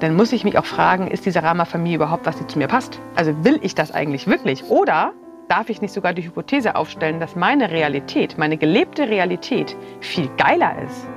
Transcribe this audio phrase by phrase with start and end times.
[0.00, 3.00] dann muss ich mich auch fragen, ist diese Rama-Familie überhaupt, was die zu mir passt?
[3.16, 4.64] Also will ich das eigentlich wirklich?
[4.64, 5.12] Oder
[5.48, 10.80] darf ich nicht sogar die Hypothese aufstellen, dass meine Realität, meine gelebte Realität viel geiler
[10.82, 11.08] ist?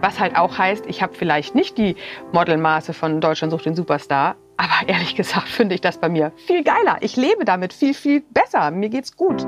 [0.00, 1.96] Was halt auch heißt, ich habe vielleicht nicht die
[2.32, 6.62] Modelmaße von Deutschland sucht den Superstar, aber ehrlich gesagt finde ich das bei mir viel
[6.62, 6.98] geiler.
[7.00, 8.70] Ich lebe damit viel, viel besser.
[8.70, 9.46] Mir geht's gut.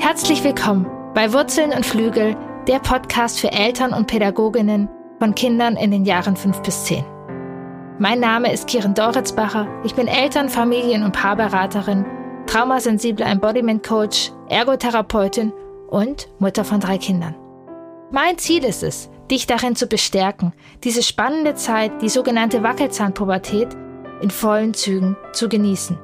[0.00, 2.36] Herzlich willkommen bei Wurzeln und Flügel,
[2.66, 4.88] der Podcast für Eltern und Pädagoginnen
[5.20, 7.13] von Kindern in den Jahren 5 bis 10.
[8.00, 9.68] Mein Name ist Kiren Doritzbacher.
[9.84, 12.04] Ich bin Eltern-, Familien- und Paarberaterin,
[12.48, 15.52] traumasensible Embodiment Coach, Ergotherapeutin
[15.90, 17.36] und Mutter von drei Kindern.
[18.10, 23.68] Mein Ziel ist es, dich darin zu bestärken, diese spannende Zeit, die sogenannte Wackelzahnpubertät,
[24.20, 25.96] in vollen Zügen zu genießen.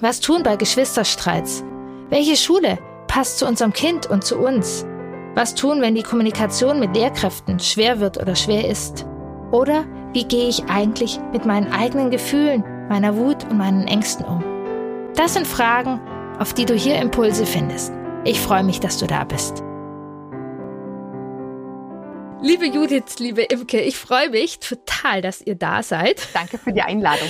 [0.00, 1.62] Was tun bei Geschwisterstreits?
[2.10, 4.84] Welche Schule passt zu unserem Kind und zu uns?
[5.36, 9.06] Was tun, wenn die Kommunikation mit Lehrkräften schwer wird oder schwer ist?
[9.52, 14.44] Oder wie gehe ich eigentlich mit meinen eigenen Gefühlen, meiner Wut und meinen Ängsten um?
[15.14, 16.00] Das sind Fragen,
[16.38, 17.92] auf die du hier Impulse findest.
[18.24, 19.62] Ich freue mich, dass du da bist.
[22.42, 26.28] Liebe Judith, liebe Imke, ich freue mich total, dass ihr da seid.
[26.34, 27.28] Danke für die Einladung.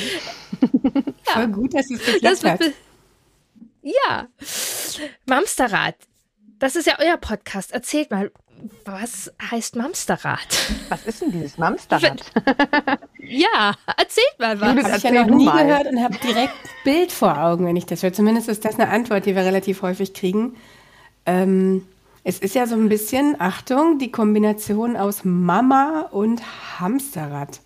[0.82, 1.32] ja.
[1.34, 2.60] Voll gut, dass es geklappt hat.
[3.82, 4.28] Ja,
[5.26, 5.96] Mamsterrad,
[6.58, 7.72] das ist ja euer Podcast.
[7.72, 8.30] Erzählt mal,
[8.84, 10.46] was heißt Mamsterrad?
[10.88, 12.22] Was ist denn dieses Mamsterrad?
[13.18, 14.74] ja, erzählt mal was.
[14.76, 15.66] Das habe ich ja noch nie mal.
[15.66, 18.12] gehört und habe direkt Bild vor Augen, wenn ich das höre.
[18.12, 20.56] Zumindest ist das eine Antwort, die wir relativ häufig kriegen.
[21.26, 21.86] Ähm,
[22.24, 26.42] es ist ja so ein bisschen, Achtung, die Kombination aus Mama und
[26.78, 27.60] Hamsterrad.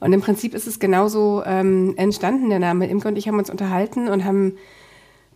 [0.00, 2.86] Und im Prinzip ist es genauso ähm, entstanden, der Name.
[2.88, 4.58] Imke und ich haben uns unterhalten und haben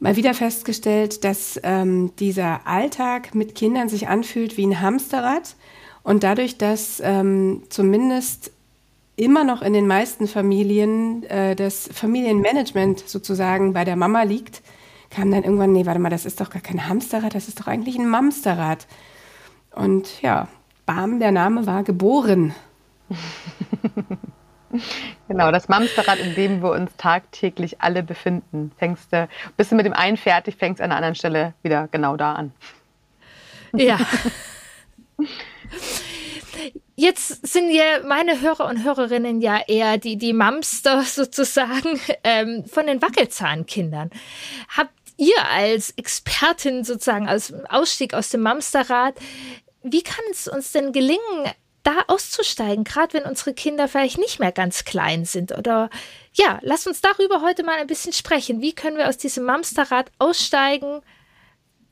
[0.00, 5.56] mal wieder festgestellt, dass ähm, dieser Alltag mit Kindern sich anfühlt wie ein Hamsterrad.
[6.02, 8.52] Und dadurch, dass ähm, zumindest
[9.16, 14.62] immer noch in den meisten Familien äh, das Familienmanagement sozusagen bei der Mama liegt,
[15.10, 17.66] kam dann irgendwann, nee, warte mal, das ist doch gar kein Hamsterrad, das ist doch
[17.66, 18.86] eigentlich ein Mamsterrad.
[19.74, 20.48] Und ja,
[20.86, 22.54] bam, der Name war geboren.
[25.28, 28.72] Genau, das Mamsterrad, in dem wir uns tagtäglich alle befinden.
[28.78, 32.16] Fängst du, bist du mit dem einen fertig, fängst an einer anderen Stelle wieder genau
[32.16, 32.52] da an.
[33.74, 33.98] Ja.
[36.96, 42.86] Jetzt sind ja meine Hörer und Hörerinnen ja eher die, die Mamster sozusagen ähm, von
[42.86, 44.10] den Wackelzahnkindern.
[44.76, 49.14] Habt ihr als Expertin sozusagen, als Ausstieg aus dem Mamsterrad,
[49.82, 51.20] wie kann es uns denn gelingen,
[51.88, 55.56] da auszusteigen, gerade wenn unsere Kinder vielleicht nicht mehr ganz klein sind?
[55.56, 55.88] Oder
[56.34, 58.60] ja, lass uns darüber heute mal ein bisschen sprechen.
[58.60, 61.00] Wie können wir aus diesem Mamsterrad aussteigen,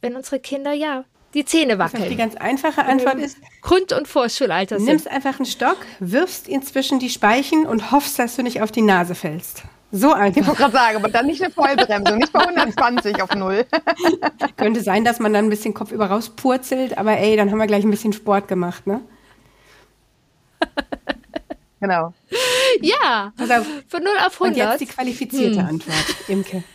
[0.02, 2.10] wenn unsere Kinder ja die Zähne wackeln?
[2.10, 4.76] Die ganz einfache Antwort ist Grund- und Vorschulalter.
[4.76, 8.60] Du nimmst einfach einen Stock, wirfst ihn zwischen die Speichen und hoffst, dass du nicht
[8.60, 9.62] auf die Nase fällst.
[9.92, 10.42] So einfach.
[10.42, 13.64] Ich wollte gerade sagen, aber dann nicht eine Vollbremsung, nicht bei 120 auf Null.
[14.56, 17.84] Könnte sein, dass man dann ein bisschen kopfüber rauspurzelt, aber ey, dann haben wir gleich
[17.84, 19.00] ein bisschen Sport gemacht, ne?
[21.80, 22.14] Genau.
[22.80, 24.40] Ja, also, von 0 auf 100.
[24.40, 25.66] Und jetzt die qualifizierte hm.
[25.66, 26.64] Antwort, Imke.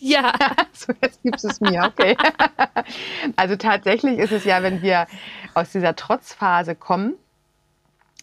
[0.00, 0.32] Ja.
[0.72, 2.16] so, jetzt gibt es mir, okay.
[3.36, 5.06] also tatsächlich ist es ja, wenn wir
[5.54, 7.14] aus dieser Trotzphase kommen,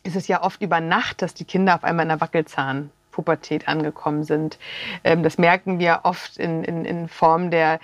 [0.03, 3.67] ist es ja oft über Nacht, dass die Kinder auf einmal in der Wackelzahn Pubertät
[3.69, 4.57] angekommen sind.
[5.05, 7.79] Ähm, das merken wir oft in, in, in Form der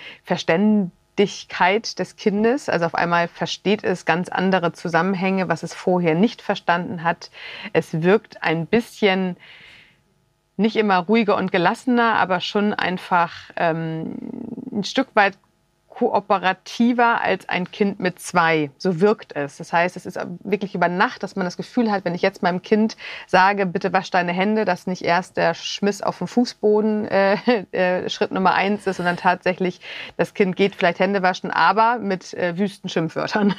[1.19, 2.69] Verständigkeit des Kindes.
[2.69, 7.29] Also auf einmal versteht es ganz andere Zusammenhänge, was es vorher nicht verstanden hat.
[7.73, 9.35] Es wirkt ein bisschen
[10.55, 14.15] nicht immer ruhiger und gelassener, aber schon einfach ähm,
[14.71, 15.37] ein Stück weit
[15.99, 18.71] kooperativer als ein Kind mit zwei.
[18.77, 19.57] So wirkt es.
[19.57, 22.41] Das heißt, es ist wirklich über Nacht, dass man das Gefühl hat, wenn ich jetzt
[22.41, 22.95] meinem Kind
[23.27, 27.35] sage, bitte wasch deine Hände, dass nicht erst der Schmiss auf dem Fußboden äh,
[27.71, 29.81] äh, Schritt Nummer eins ist, sondern tatsächlich
[30.15, 33.53] das Kind geht vielleicht Hände waschen, aber mit äh, wüsten Schimpfwörtern.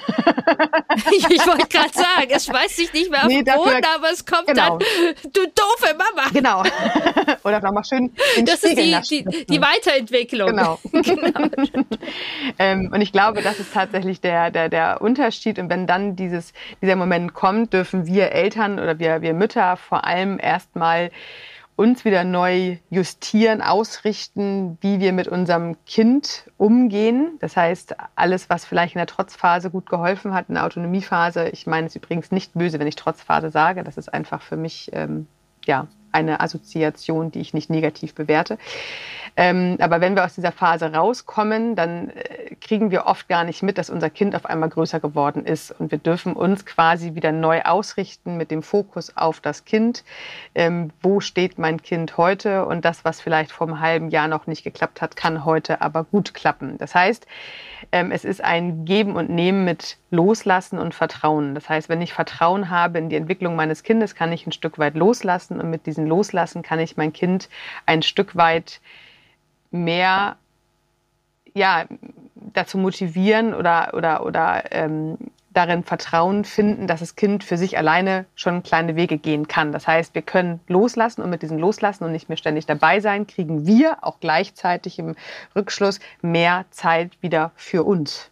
[1.12, 4.10] ich, ich wollte gerade sagen, es schmeißt sich nicht mehr auf nee, den Boden, aber
[4.10, 4.78] es kommt genau.
[4.78, 6.30] dann, du doofe Mama.
[6.32, 6.62] Genau.
[7.44, 10.48] Oder nochmal schön den Das Spiegel ist die, die, die, Weiterentwicklung.
[10.48, 10.78] Genau.
[10.92, 11.50] genau.
[12.58, 15.58] Ähm, und ich glaube, das ist tatsächlich der, der, der Unterschied.
[15.58, 20.04] Und wenn dann dieses, dieser Moment kommt, dürfen wir Eltern oder wir, wir Mütter vor
[20.04, 21.10] allem erstmal
[21.80, 27.38] uns wieder neu justieren, ausrichten, wie wir mit unserem Kind umgehen.
[27.40, 31.66] Das heißt, alles, was vielleicht in der Trotzphase gut geholfen hat, in der Autonomiephase, ich
[31.66, 35.26] meine es übrigens nicht böse, wenn ich Trotzphase sage, das ist einfach für mich ähm,
[35.64, 38.58] ja, eine Assoziation, die ich nicht negativ bewerte.
[39.36, 43.62] Ähm, aber wenn wir aus dieser Phase rauskommen, dann äh, kriegen wir oft gar nicht
[43.62, 45.70] mit, dass unser Kind auf einmal größer geworden ist.
[45.78, 50.04] Und wir dürfen uns quasi wieder neu ausrichten mit dem Fokus auf das Kind.
[50.54, 52.66] Ähm, wo steht mein Kind heute?
[52.66, 56.04] Und das, was vielleicht vor einem halben Jahr noch nicht geklappt hat, kann heute aber
[56.04, 56.76] gut klappen.
[56.78, 57.26] Das heißt,
[57.92, 61.54] ähm, es ist ein Geben und Nehmen mit Loslassen und Vertrauen.
[61.54, 64.78] Das heißt, wenn ich Vertrauen habe in die Entwicklung meines Kindes, kann ich ein Stück
[64.78, 65.60] weit loslassen.
[65.60, 67.48] Und mit diesem Loslassen kann ich mein Kind
[67.86, 68.80] ein Stück weit
[69.70, 70.36] mehr
[71.54, 71.84] ja,
[72.34, 75.18] dazu motivieren oder, oder, oder ähm,
[75.52, 79.72] darin Vertrauen finden, dass das Kind für sich alleine schon kleine Wege gehen kann.
[79.72, 83.26] Das heißt, wir können loslassen und mit diesem Loslassen und nicht mehr ständig dabei sein,
[83.26, 85.16] kriegen wir auch gleichzeitig im
[85.56, 88.30] Rückschluss mehr Zeit wieder für uns,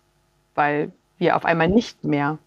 [0.54, 2.38] weil wir auf einmal nicht mehr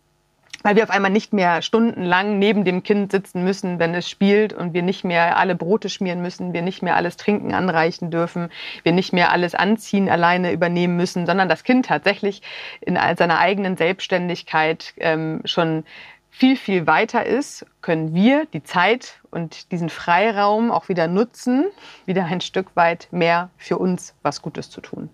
[0.63, 4.54] weil wir auf einmal nicht mehr stundenlang neben dem Kind sitzen müssen, wenn es spielt
[4.54, 8.50] und wir nicht mehr alle Brote schmieren müssen, wir nicht mehr alles Trinken anreichen dürfen,
[8.84, 12.42] wir nicht mehr alles Anziehen alleine übernehmen müssen, sondern das Kind tatsächlich
[12.81, 15.84] in seiner eigenen Selbstständigkeit ähm, schon
[16.31, 21.66] viel, viel weiter ist, können wir die Zeit und diesen Freiraum auch wieder nutzen,
[22.06, 25.10] wieder ein Stück weit mehr für uns was Gutes zu tun.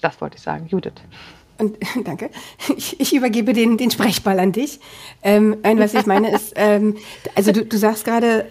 [0.00, 1.00] Das wollte ich sagen, Judith.
[1.58, 2.30] Und danke.
[2.76, 4.80] Ich, ich übergebe den, den Sprechball an dich.
[5.22, 6.96] Ähm, ein, was ich meine ist, ähm,
[7.34, 8.46] also du, du sagst gerade,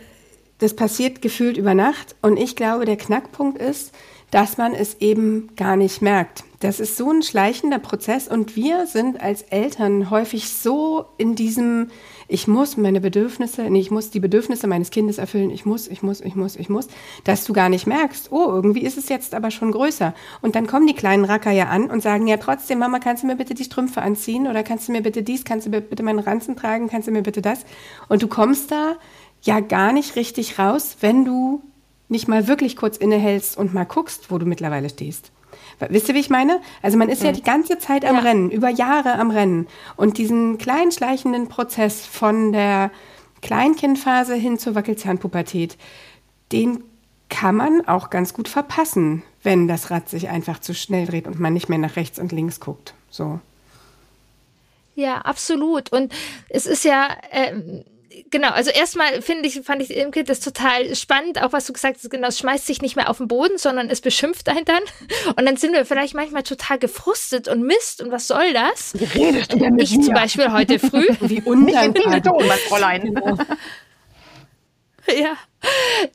[0.60, 2.16] das passiert gefühlt über Nacht.
[2.22, 3.94] Und ich glaube, der Knackpunkt ist,
[4.32, 6.44] dass man es eben gar nicht merkt.
[6.60, 11.92] Das ist so ein schleichender Prozess und wir sind als Eltern häufig so in diesem,
[12.28, 16.02] ich muss meine Bedürfnisse, nee, ich muss die Bedürfnisse meines Kindes erfüllen, ich muss, ich
[16.02, 16.88] muss, ich muss, ich muss,
[17.24, 20.14] dass du gar nicht merkst, oh, irgendwie ist es jetzt aber schon größer.
[20.42, 23.28] Und dann kommen die kleinen Racker ja an und sagen, ja trotzdem, Mama, kannst du
[23.28, 26.04] mir bitte die Strümpfe anziehen oder kannst du mir bitte dies, kannst du mir bitte
[26.04, 27.66] meinen Ranzen tragen, kannst du mir bitte das?
[28.10, 28.96] Und du kommst da
[29.42, 31.62] ja gar nicht richtig raus, wenn du
[32.08, 35.32] nicht mal wirklich kurz innehältst und mal guckst, wo du mittlerweile stehst.
[35.80, 36.62] Wisst ihr, wie ich meine?
[36.82, 37.28] Also man ist mhm.
[37.28, 38.22] ja die ganze Zeit am ja.
[38.22, 39.68] Rennen, über Jahre am Rennen.
[39.96, 42.92] Und diesen kleinen schleichenden Prozess von der
[43.42, 45.78] Kleinkindphase hin zur Wackelzahnpubertät,
[46.52, 46.84] den
[47.30, 51.40] kann man auch ganz gut verpassen, wenn das Rad sich einfach zu schnell dreht und
[51.40, 52.94] man nicht mehr nach rechts und links guckt.
[53.10, 53.40] So.
[54.96, 55.92] Ja, absolut.
[55.92, 56.14] Und
[56.50, 57.84] es ist ja, äh,
[58.30, 61.98] genau, also erstmal finde ich, fand ich Imke das total spannend, auch was du gesagt
[61.98, 64.84] hast, genau, es schmeißt sich nicht mehr auf den Boden, sondern es beschimpft einen dann.
[65.36, 68.94] Und dann sind wir vielleicht manchmal total gefrustet und Mist und was soll das?
[68.94, 70.04] Wie redest du denn mit Ich mir?
[70.04, 71.08] zum Beispiel heute früh.
[71.22, 72.22] Wie undankbar.
[72.68, 73.16] Fräulein.
[75.08, 75.38] Ja.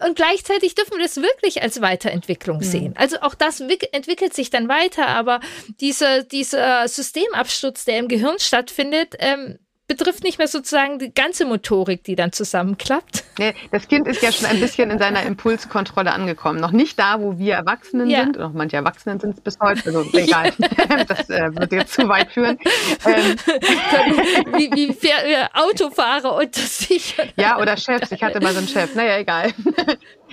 [0.06, 2.62] Und gleichzeitig dürfen wir das wirklich als Weiterentwicklung mhm.
[2.62, 2.94] sehen.
[2.96, 5.40] Also auch das entwickelt sich dann weiter, aber
[5.80, 9.58] dieser, dieser Systemabsturz, der im Gehirn stattfindet, ähm,
[9.90, 13.24] betrifft nicht mehr sozusagen die ganze Motorik, die dann zusammenklappt.
[13.40, 16.60] Nee, das Kind ist ja schon ein bisschen in seiner Impulskontrolle angekommen.
[16.60, 18.20] Noch nicht da, wo wir Erwachsenen ja.
[18.20, 18.38] sind.
[18.38, 19.82] Noch manche Erwachsenen sind es bis heute.
[19.86, 20.52] Also egal.
[21.08, 22.56] das äh, wird jetzt zu weit führen.
[23.04, 23.36] Ähm.
[24.56, 27.16] wie, wie fair, Autofahrer unter sich.
[27.36, 28.12] Ja, oder Chefs.
[28.12, 28.94] Ich hatte mal so einen Chef.
[28.94, 29.52] Naja, egal.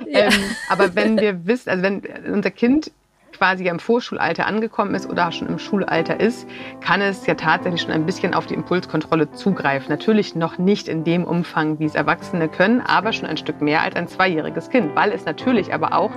[0.05, 0.25] Ja.
[0.25, 0.33] Ähm,
[0.69, 2.91] aber wenn wir wissen, also wenn unser Kind
[3.37, 6.47] quasi im Vorschulalter angekommen ist oder schon im Schulalter ist,
[6.81, 9.89] kann es ja tatsächlich schon ein bisschen auf die Impulskontrolle zugreifen.
[9.89, 13.81] Natürlich noch nicht in dem Umfang, wie es Erwachsene können, aber schon ein Stück mehr
[13.81, 16.11] als ein zweijähriges Kind, weil es natürlich aber auch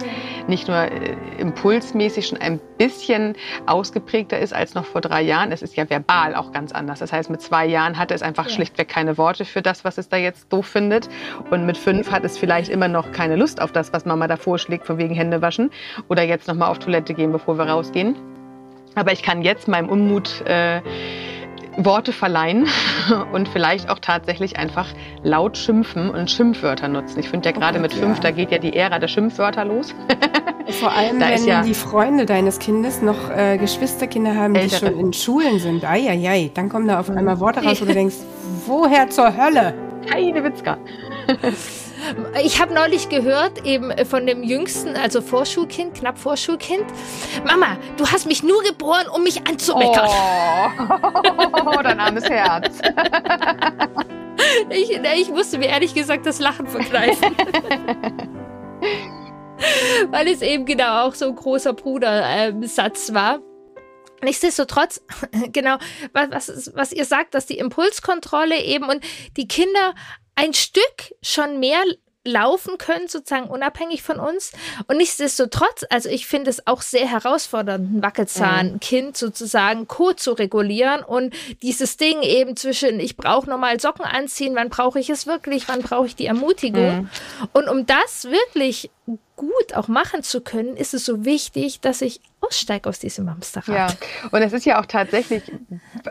[0.48, 3.34] nicht nur äh, impulsmäßig schon ein bisschen
[3.66, 5.52] ausgeprägter ist als noch vor drei Jahren.
[5.52, 7.00] Es ist ja verbal auch ganz anders.
[7.00, 10.08] Das heißt, mit zwei Jahren hatte es einfach schlichtweg keine Worte für das, was es
[10.08, 11.08] da jetzt doof findet.
[11.50, 14.36] Und mit fünf hat es vielleicht immer noch keine Lust auf das, was Mama da
[14.36, 15.70] vorschlägt, von wegen Hände waschen
[16.08, 18.16] oder jetzt noch mal auf Toilette Toilette gehen, bevor wir rausgehen.
[18.94, 20.80] Aber ich kann jetzt meinem Unmut äh,
[21.76, 22.66] Worte verleihen
[23.32, 24.88] und vielleicht auch tatsächlich einfach
[25.22, 27.20] laut schimpfen und Schimpfwörter nutzen.
[27.20, 28.22] Ich finde ja gerade oh mit fünf, ja.
[28.22, 29.94] da geht ja die Ära der Schimpfwörter los.
[30.80, 34.90] Vor allem, wenn ja die Freunde deines Kindes noch äh, Geschwisterkinder haben, die Ältere.
[34.90, 35.84] schon in Schulen sind.
[35.84, 38.16] Eieiei, dann kommen da auf einmal Worte raus, wo du denkst,
[38.66, 39.74] woher zur Hölle?
[40.08, 40.78] Keine Witzka.
[42.42, 46.84] Ich habe neulich gehört, eben von dem Jüngsten, also Vorschulkind, knapp Vorschulkind,
[47.44, 50.08] Mama, du hast mich nur geboren, um mich anzumeckern.
[50.08, 52.78] Oh, dein armes Herz.
[54.70, 57.36] Ich, ich musste mir ehrlich gesagt das Lachen verkneifen.
[60.10, 63.40] Weil es eben genau auch so ein großer Bruder-Satz war.
[64.22, 65.02] Nichtsdestotrotz,
[65.52, 65.76] genau,
[66.12, 69.04] was, was ihr sagt, dass die Impulskontrolle eben und
[69.36, 69.94] die Kinder
[70.40, 71.82] ein Stück schon mehr
[72.24, 74.52] laufen können, sozusagen unabhängig von uns.
[74.86, 79.14] Und nichtsdestotrotz, also ich finde es auch sehr herausfordernd, ein Wackelzahnkind mhm.
[79.14, 84.68] sozusagen co zu regulieren und dieses Ding eben zwischen, ich brauche nochmal Socken anziehen, wann
[84.68, 87.02] brauche ich es wirklich, wann brauche ich die Ermutigung.
[87.02, 87.10] Mhm.
[87.54, 88.90] Und um das wirklich
[89.40, 93.74] gut auch machen zu können, ist es so wichtig, dass ich aussteige aus diesem Hamsterrad.
[93.74, 93.88] Ja,
[94.30, 95.42] und es ist ja auch tatsächlich,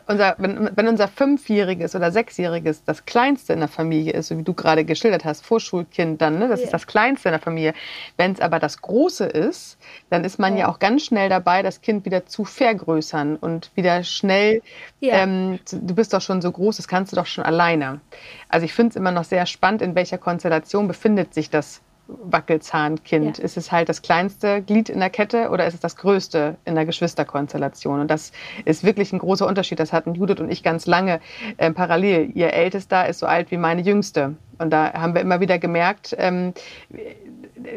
[0.07, 4.43] unser, wenn, wenn unser Fünfjähriges oder Sechsjähriges das Kleinste in der Familie ist, so wie
[4.43, 6.65] du gerade geschildert hast, Vorschulkind dann, ne, das ja.
[6.65, 7.74] ist das Kleinste in der Familie.
[8.17, 9.77] Wenn es aber das Große ist,
[10.09, 10.62] dann ist man ja.
[10.62, 10.69] ja.
[10.69, 14.63] auch ganz schnell dabei, das Kind wieder zu vergrößern und wieder schnell,
[15.01, 15.17] ja.
[15.17, 18.01] ähm, du bist doch schon so groß, das kannst du doch schon alleine.
[18.50, 23.37] Also ich finde es immer noch sehr spannend, in welcher Konstellation befindet sich das Wackelzahnkind?
[23.37, 23.43] Ja.
[23.43, 26.75] Ist es halt das kleinste Glied in der Kette oder ist es das größte in
[26.75, 28.01] der Geschwisterkonstellation?
[28.01, 28.31] Und das
[28.65, 29.79] ist wirklich ein großer Unterschied.
[29.79, 31.19] Das hatten Judith und ich ganz lange
[31.57, 32.31] äh, parallel.
[32.33, 34.35] Ihr Ältester ist so alt wie meine Jüngste.
[34.57, 36.53] Und da haben wir immer wieder gemerkt, ähm,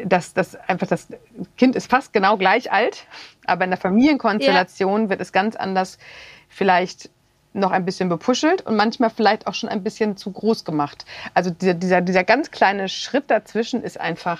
[0.05, 1.07] dass das einfach das
[1.57, 3.05] Kind ist fast genau gleich alt,
[3.45, 5.09] aber in der Familienkonstellation ja.
[5.09, 5.97] wird es ganz anders
[6.49, 7.09] vielleicht
[7.53, 11.05] noch ein bisschen bepuschelt und manchmal vielleicht auch schon ein bisschen zu groß gemacht.
[11.33, 14.39] Also dieser, dieser, dieser ganz kleine Schritt dazwischen ist einfach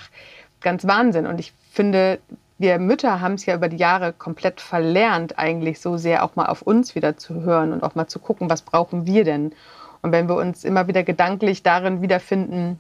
[0.62, 1.27] ganz Wahnsinn.
[1.27, 2.20] Und ich finde,
[2.58, 6.48] wir Mütter haben es ja über die Jahre komplett verlernt, eigentlich so sehr auch mal
[6.48, 9.53] auf uns wieder zu hören und auch mal zu gucken, was brauchen wir denn?
[10.01, 12.79] Und wenn wir uns immer wieder gedanklich darin wiederfinden,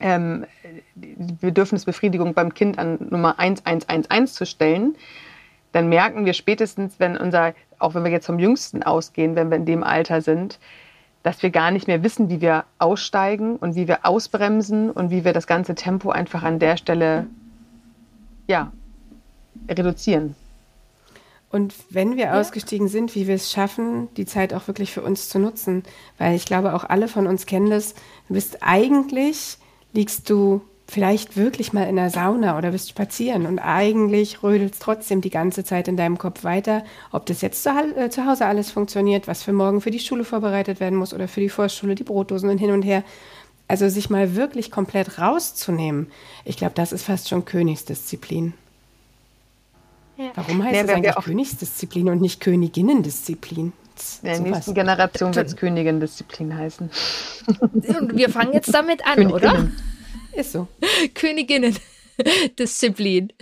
[0.00, 0.46] ähm,
[0.94, 4.96] die Bedürfnisbefriedigung beim Kind an Nummer 1111 zu stellen,
[5.72, 9.56] dann merken wir spätestens, wenn unser, auch wenn wir jetzt vom Jüngsten ausgehen, wenn wir
[9.56, 10.58] in dem Alter sind,
[11.22, 15.24] dass wir gar nicht mehr wissen, wie wir aussteigen und wie wir ausbremsen und wie
[15.24, 17.26] wir das ganze Tempo einfach an der Stelle
[18.48, 18.72] ja,
[19.68, 20.34] reduzieren.
[21.52, 22.40] Und wenn wir ja.
[22.40, 25.82] ausgestiegen sind, wie wir es schaffen, die Zeit auch wirklich für uns zu nutzen.
[26.16, 27.94] Weil ich glaube, auch alle von uns kennen das.
[28.26, 29.58] Du bist eigentlich,
[29.92, 35.22] liegst du vielleicht wirklich mal in der Sauna oder bist spazieren und eigentlich rödelst trotzdem
[35.22, 38.70] die ganze Zeit in deinem Kopf weiter, ob das jetzt zu, äh, zu Hause alles
[38.70, 42.04] funktioniert, was für morgen für die Schule vorbereitet werden muss oder für die Vorschule, die
[42.04, 43.04] Brotdosen und hin und her.
[43.68, 46.08] Also sich mal wirklich komplett rauszunehmen,
[46.44, 48.52] ich glaube, das ist fast schon Königsdisziplin.
[50.18, 50.26] Ja.
[50.34, 53.72] Warum heißt ja, es eigentlich Königsdisziplin und nicht Königinnendisziplin?
[54.22, 56.90] In der nächsten Generation wird es Königin-Disziplin heißen.
[57.62, 59.68] Und wir fangen jetzt damit an, oder?
[60.34, 60.68] Ist so.
[61.14, 61.76] Königinnen.
[62.58, 63.32] Disziplin.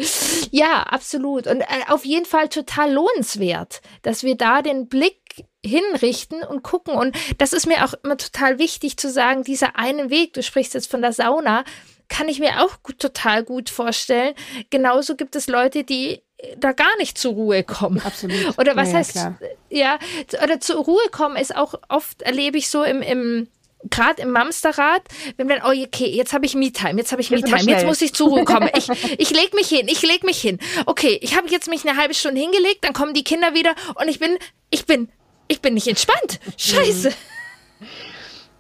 [0.50, 1.47] Ja, absolut.
[1.47, 6.94] Und äh, auf jeden Fall total lohnenswert, dass wir da den Blick hinrichten und gucken.
[6.94, 10.75] Und das ist mir auch immer total wichtig zu sagen, dieser einen Weg, du sprichst
[10.75, 11.64] jetzt von der Sauna,
[12.09, 14.35] kann ich mir auch gut, total gut vorstellen.
[14.70, 16.23] Genauso gibt es Leute, die
[16.56, 18.00] da gar nicht zur Ruhe kommen.
[18.00, 18.59] Absolut.
[18.59, 19.99] Oder was ja, heißt, ja, ja,
[20.42, 23.49] oder zur Ruhe kommen ist auch oft, erlebe ich so im, im
[23.89, 25.03] gerade im Mamsterrad,
[25.37, 28.03] wenn wir dann, oh okay, jetzt habe ich Me-Time, jetzt habe ich Me-Time, jetzt muss
[28.03, 28.69] ich zur Ruhe kommen.
[28.77, 30.59] Ich, ich leg mich hin, ich leg mich hin.
[30.87, 34.09] Okay, ich habe jetzt mich eine halbe Stunde hingelegt, dann kommen die Kinder wieder und
[34.09, 34.37] ich bin,
[34.71, 35.09] ich bin,
[35.49, 36.41] ich bin nicht entspannt.
[36.57, 37.13] Scheiße.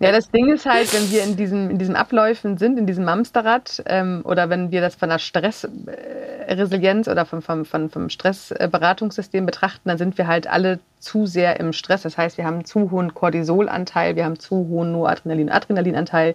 [0.02, 3.04] Ja, das Ding ist halt, wenn wir in diesen, in diesen Abläufen sind, in diesem
[3.04, 9.44] Mamsterrad, ähm, oder wenn wir das von der Stressresilienz oder vom, vom, vom, vom Stressberatungssystem
[9.44, 12.00] betrachten, dann sind wir halt alle zu sehr im Stress.
[12.00, 16.34] Das heißt, wir haben zu hohen Cortisolanteil, wir haben zu hohen Noradrenalin, Adrenalinanteil.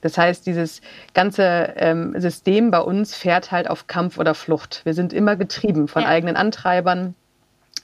[0.00, 0.80] Das heißt, dieses
[1.12, 4.80] ganze ähm, System bei uns fährt halt auf Kampf oder Flucht.
[4.84, 6.08] Wir sind immer getrieben von ja.
[6.08, 7.14] eigenen Antreibern,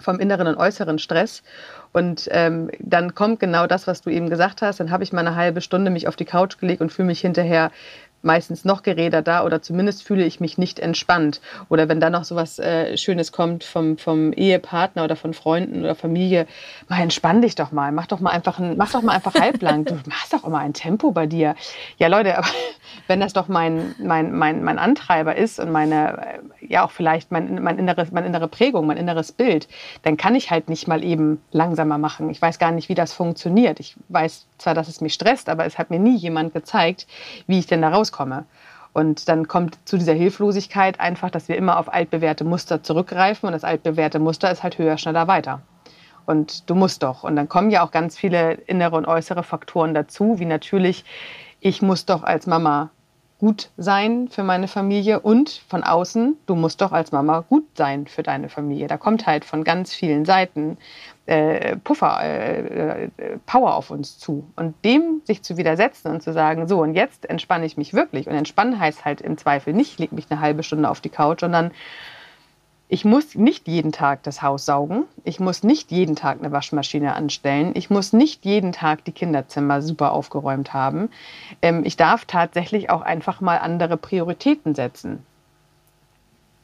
[0.00, 1.42] vom inneren und äußeren Stress.
[1.92, 4.80] Und ähm, dann kommt genau das, was du eben gesagt hast.
[4.80, 7.20] Dann habe ich mal eine halbe Stunde mich auf die Couch gelegt und fühle mich
[7.20, 7.70] hinterher
[8.22, 11.40] meistens noch Geräder da oder zumindest fühle ich mich nicht entspannt.
[11.68, 15.80] Oder wenn dann noch so was äh, Schönes kommt vom, vom Ehepartner oder von Freunden
[15.80, 16.46] oder Familie,
[16.88, 19.84] mal entspann dich doch mal, mach doch mal einfach, ein, mach doch mal einfach halblang.
[19.84, 21.54] Du machst doch immer ein Tempo bei dir.
[21.98, 22.48] Ja, Leute, aber
[23.06, 27.30] wenn das doch mein, mein, mein, mein Antreiber ist und meine, äh, ja auch vielleicht
[27.30, 29.68] mein, mein, inneres, meine innere Prägung, mein inneres Bild,
[30.02, 32.30] dann kann ich halt nicht mal eben langsamer machen.
[32.30, 33.80] Ich weiß gar nicht, wie das funktioniert.
[33.80, 37.06] Ich weiß zwar, dass es mich stresst, aber es hat mir nie jemand gezeigt,
[37.46, 38.44] wie ich denn da rauskomme.
[38.92, 43.52] Und dann kommt zu dieser Hilflosigkeit einfach, dass wir immer auf altbewährte Muster zurückgreifen und
[43.52, 45.60] das altbewährte Muster ist halt höher, schneller, weiter.
[46.26, 47.22] Und du musst doch.
[47.22, 51.04] Und dann kommen ja auch ganz viele innere und äußere Faktoren dazu, wie natürlich,
[51.60, 52.90] ich muss doch als Mama
[53.38, 58.06] gut sein für meine Familie und von außen, du musst doch als Mama gut sein
[58.06, 58.88] für deine Familie.
[58.88, 60.76] Da kommt halt von ganz vielen Seiten
[61.28, 63.08] äh, Puffer, äh, äh,
[63.44, 64.50] Power auf uns zu.
[64.56, 68.26] Und dem sich zu widersetzen und zu sagen, so und jetzt entspanne ich mich wirklich.
[68.28, 71.40] Und entspannen heißt halt im Zweifel nicht, leg mich eine halbe Stunde auf die Couch,
[71.40, 71.70] sondern
[72.88, 75.04] ich muss nicht jeden Tag das Haus saugen.
[75.22, 77.72] Ich muss nicht jeden Tag eine Waschmaschine anstellen.
[77.74, 81.10] Ich muss nicht jeden Tag die Kinderzimmer super aufgeräumt haben.
[81.60, 85.26] Ähm, ich darf tatsächlich auch einfach mal andere Prioritäten setzen.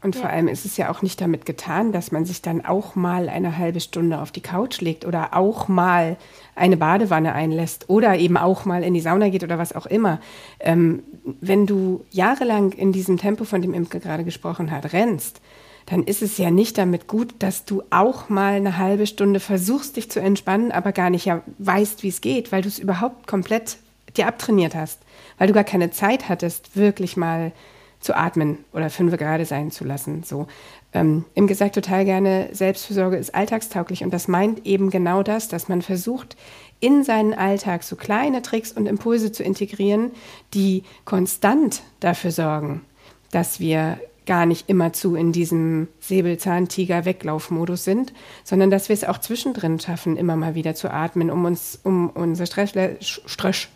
[0.04, 2.94] Und vor allem ist es ja auch nicht damit getan, dass man sich dann auch
[2.94, 6.18] mal eine halbe Stunde auf die Couch legt oder auch mal
[6.54, 10.20] eine Badewanne einlässt oder eben auch mal in die Sauna geht oder was auch immer.
[10.60, 11.04] Ähm,
[11.40, 15.40] wenn du jahrelang in diesem Tempo, von dem Imke gerade gesprochen hat, rennst,
[15.86, 19.96] dann ist es ja nicht damit gut, dass du auch mal eine halbe Stunde versuchst,
[19.96, 23.26] dich zu entspannen, aber gar nicht ja weißt, wie es geht, weil du es überhaupt
[23.26, 23.78] komplett
[24.18, 25.00] dir abtrainiert hast,
[25.38, 27.52] weil du gar keine Zeit hattest, wirklich mal
[28.04, 30.22] zu atmen oder fünf gerade sein zu lassen.
[30.24, 30.46] So.
[30.92, 35.68] Ähm, Im gesagt total gerne, Selbstfürsorge ist alltagstauglich und das meint eben genau das, dass
[35.68, 36.36] man versucht,
[36.80, 40.10] in seinen Alltag so kleine Tricks und Impulse zu integrieren,
[40.52, 42.82] die konstant dafür sorgen,
[43.30, 49.80] dass wir gar nicht immerzu in diesem Säbelzahntiger-Weglaufmodus sind, sondern dass wir es auch zwischendrin
[49.80, 53.68] schaffen, immer mal wieder zu atmen, um uns, um unser Stresslevel Stress,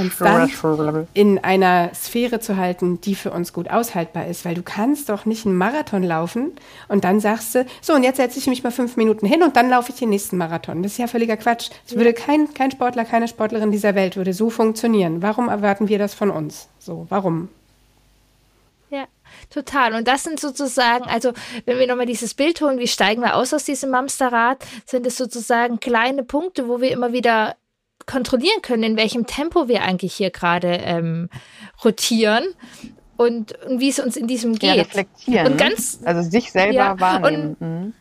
[0.00, 4.44] konstant in einer Sphäre zu halten, die für uns gut aushaltbar ist.
[4.44, 6.52] Weil du kannst doch nicht einen Marathon laufen
[6.88, 9.56] und dann sagst du, so und jetzt setze ich mich mal fünf Minuten hin und
[9.56, 10.82] dann laufe ich den nächsten Marathon.
[10.82, 11.70] Das ist ja völliger Quatsch.
[11.86, 15.22] Es würde kein, kein Sportler, keine Sportlerin dieser Welt würde so funktionieren.
[15.22, 16.68] Warum erwarten wir das von uns?
[16.78, 17.48] So, warum?
[19.48, 19.94] Total.
[19.94, 21.32] Und das sind sozusagen, also
[21.64, 25.16] wenn wir nochmal dieses Bild holen, wie steigen wir aus aus diesem Mamsterrad, sind es
[25.16, 27.56] sozusagen kleine Punkte, wo wir immer wieder
[28.10, 31.28] kontrollieren können, in welchem Tempo wir eigentlich hier gerade ähm,
[31.84, 32.44] rotieren
[33.16, 34.74] und, und wie es uns in diesem geht.
[34.74, 35.52] Ja, reflektieren.
[35.52, 37.56] Und ganz, also sich selber ja, wahrnehmen.
[37.58, 37.94] Und, mhm.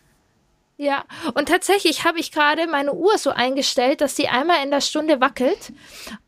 [0.78, 4.80] Ja, und tatsächlich habe ich gerade meine Uhr so eingestellt, dass sie einmal in der
[4.80, 5.74] Stunde wackelt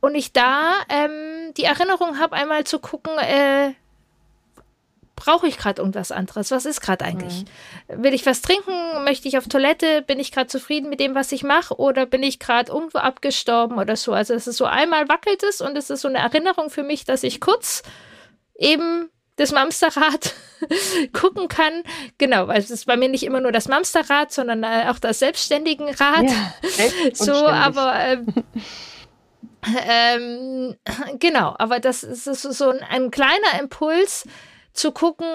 [0.02, 3.72] und ich da ähm, die Erinnerung habe, einmal zu gucken, äh,
[5.24, 6.50] brauche ich gerade irgendwas anderes?
[6.50, 7.46] Was ist gerade eigentlich?
[7.88, 8.04] Mhm.
[8.04, 9.04] Will ich was trinken?
[9.04, 10.02] Möchte ich auf Toilette?
[10.02, 11.76] Bin ich gerade zufrieden mit dem, was ich mache?
[11.76, 14.14] Oder bin ich gerade irgendwo abgestorben oder so?
[14.14, 17.06] Also es ist so einmal wackelt es und es ist so eine Erinnerung für mich,
[17.06, 17.84] dass ich kurz
[18.56, 20.34] eben das Mamsterrad
[21.14, 21.84] gucken kann.
[22.18, 25.20] Genau, weil es ist bei mir nicht immer nur das Mamsterrad, sondern äh, auch das
[25.20, 26.24] Selbstständigenrad.
[26.24, 26.54] Ja,
[27.14, 28.26] so, aber ähm,
[29.88, 30.76] ähm,
[31.20, 34.26] genau, aber das ist so ein, ein kleiner Impuls,
[34.74, 35.28] zu gucken,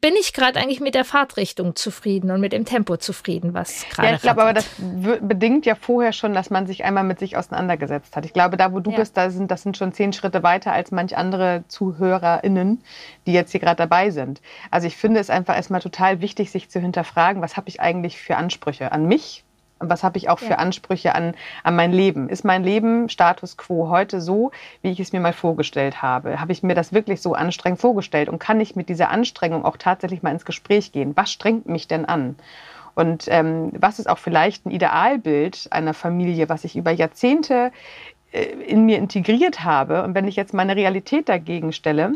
[0.00, 4.08] bin ich gerade eigentlich mit der Fahrtrichtung zufrieden und mit dem Tempo zufrieden, was gerade.
[4.08, 7.36] Ja, ich glaube, aber das bedingt ja vorher schon, dass man sich einmal mit sich
[7.36, 8.24] auseinandergesetzt hat.
[8.24, 8.98] Ich glaube, da, wo du ja.
[8.98, 12.82] bist, da sind, das sind schon zehn Schritte weiter als manch andere ZuhörerInnen,
[13.26, 14.40] die jetzt hier gerade dabei sind.
[14.70, 18.18] Also ich finde es einfach erstmal total wichtig, sich zu hinterfragen, was habe ich eigentlich
[18.18, 19.44] für Ansprüche an mich,
[19.78, 20.56] was habe ich auch für ja.
[20.56, 22.28] Ansprüche an, an mein Leben?
[22.28, 24.50] Ist mein Leben Status quo heute so,
[24.82, 26.40] wie ich es mir mal vorgestellt habe?
[26.40, 28.28] Habe ich mir das wirklich so anstrengend vorgestellt?
[28.28, 31.12] Und kann ich mit dieser Anstrengung auch tatsächlich mal ins Gespräch gehen?
[31.16, 32.36] Was strengt mich denn an?
[32.94, 37.70] Und ähm, was ist auch vielleicht ein Idealbild einer Familie, was ich über Jahrzehnte
[38.32, 40.02] äh, in mir integriert habe?
[40.02, 42.14] Und wenn ich jetzt meine Realität dagegen stelle,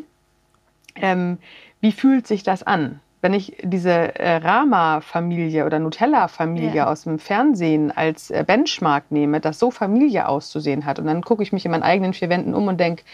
[0.95, 1.37] ähm,
[1.83, 3.01] wie fühlt sich das an?
[3.21, 6.87] Wenn ich diese äh, Rama-Familie oder Nutella-Familie ja.
[6.87, 11.43] aus dem Fernsehen als äh, Benchmark nehme, das so Familie auszusehen hat, und dann gucke
[11.43, 13.05] ich mich in meinen eigenen vier Wänden um und denke,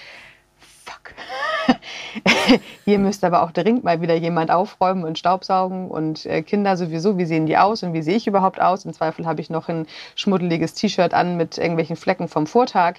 [0.58, 1.14] fuck,
[2.84, 7.18] Hier müsste aber auch dringend mal wieder jemand aufräumen und Staubsaugen und äh, Kinder sowieso.
[7.18, 8.84] Wie sehen die aus und wie sehe ich überhaupt aus?
[8.84, 12.96] Im Zweifel habe ich noch ein schmuddeliges T-Shirt an mit irgendwelchen Flecken vom Vortag.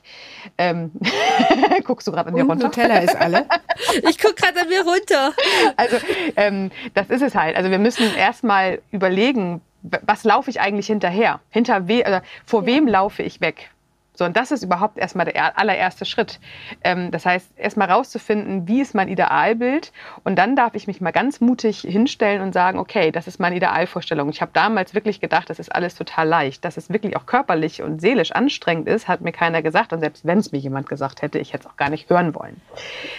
[0.58, 0.92] Ähm,
[1.84, 2.66] guckst du gerade an mir runter?
[2.66, 3.46] Nutella ist alle.
[4.10, 5.32] ich gucke gerade an mir runter.
[5.76, 5.98] Also
[6.36, 7.56] ähm, das ist es halt.
[7.56, 11.40] Also wir müssen erstmal überlegen, was laufe ich eigentlich hinterher?
[11.50, 12.68] Hinter we also vor ja.
[12.68, 13.70] wem laufe ich weg?
[14.18, 16.40] So, und das ist überhaupt erstmal der allererste Schritt.
[16.84, 19.92] Ähm, das heißt, erstmal rauszufinden, wie ist mein Idealbild.
[20.24, 23.56] Und dann darf ich mich mal ganz mutig hinstellen und sagen, okay, das ist meine
[23.56, 24.30] Idealvorstellung.
[24.30, 26.66] Ich habe damals wirklich gedacht, das ist alles total leicht.
[26.66, 29.94] Dass es wirklich auch körperlich und seelisch anstrengend ist, hat mir keiner gesagt.
[29.94, 32.34] Und selbst wenn es mir jemand gesagt hätte, ich hätte es auch gar nicht hören
[32.34, 32.60] wollen.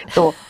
[0.09, 0.33] So.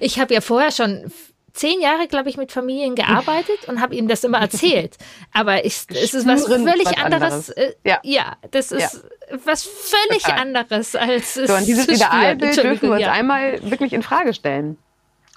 [0.00, 1.10] Ich habe ja vorher schon
[1.56, 4.96] zehn Jahre, glaube ich, mit Familien gearbeitet und habe ihnen das immer erzählt.
[5.32, 7.22] Aber ich, es ist was völlig was anderes.
[7.22, 7.48] anderes.
[7.50, 7.98] Äh, ja.
[8.02, 8.36] ja.
[8.50, 9.38] das ist ja.
[9.44, 10.40] was völlig Total.
[10.40, 13.12] anderes als so, und dieses Idealbild dürfen wir uns ja.
[13.12, 14.76] einmal wirklich in Frage stellen.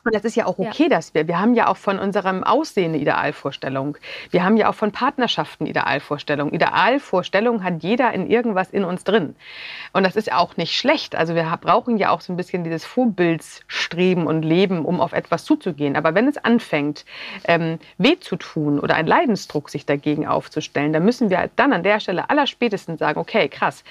[0.03, 0.89] Und das ist ja auch okay, ja.
[0.89, 3.97] dass wir, wir haben ja auch von unserem Aussehen eine Idealvorstellung.
[4.31, 6.51] Wir haben ja auch von Partnerschaften Idealvorstellung.
[6.51, 9.35] Idealvorstellung hat jeder in irgendwas in uns drin.
[9.93, 11.15] Und das ist auch nicht schlecht.
[11.15, 15.43] Also wir brauchen ja auch so ein bisschen dieses Vorbildsstreben und Leben, um auf etwas
[15.43, 15.95] zuzugehen.
[15.95, 17.05] Aber wenn es anfängt,
[17.45, 21.83] ähm, weh zu tun oder ein Leidensdruck sich dagegen aufzustellen, dann müssen wir dann an
[21.83, 23.83] der Stelle allerspätestens sagen, okay, krass,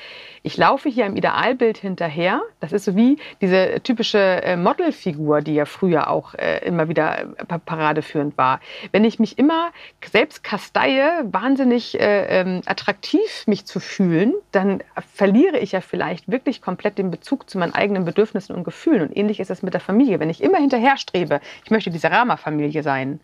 [0.42, 2.40] ich laufe hier im Idealbild hinterher.
[2.60, 6.88] Das ist so wie diese typische äh, Modelfigur, die ja früher früher auch äh, immer
[6.88, 8.60] wieder äh, paradeführend war.
[8.92, 9.70] Wenn ich mich immer
[10.10, 14.82] selbst kasteie, wahnsinnig äh, ähm, attraktiv mich zu fühlen, dann
[15.14, 19.02] verliere ich ja vielleicht wirklich komplett den Bezug zu meinen eigenen Bedürfnissen und Gefühlen.
[19.02, 20.20] Und ähnlich ist es mit der Familie.
[20.20, 23.20] Wenn ich immer hinterherstrebe, ich möchte diese Rama-Familie sein,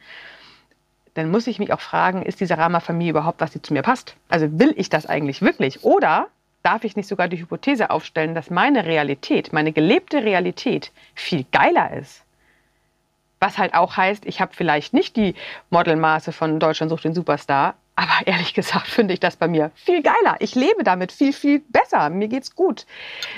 [1.15, 4.17] dann muss ich mich auch fragen, ist diese Rama-Familie überhaupt, was die zu mir passt?
[4.29, 5.85] Also will ich das eigentlich wirklich?
[5.85, 6.27] Oder
[6.65, 11.93] darf ich nicht sogar die Hypothese aufstellen, dass meine Realität, meine gelebte Realität viel geiler
[11.97, 12.24] ist?
[13.45, 15.35] Was halt auch heißt, ich habe vielleicht nicht die
[15.69, 20.03] Modelmaße von Deutschland sucht den Superstar, aber ehrlich gesagt finde ich das bei mir viel
[20.03, 20.37] geiler.
[20.39, 22.09] Ich lebe damit viel, viel besser.
[22.09, 22.87] Mir geht's gut.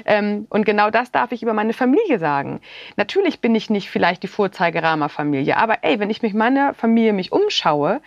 [0.05, 2.61] Ähm, und genau das darf ich über meine Familie sagen.
[2.97, 7.33] Natürlich bin ich nicht vielleicht die Vorzeige-Rama-Familie, aber ey, wenn ich mich meiner Familie mich
[7.33, 8.01] umschaue,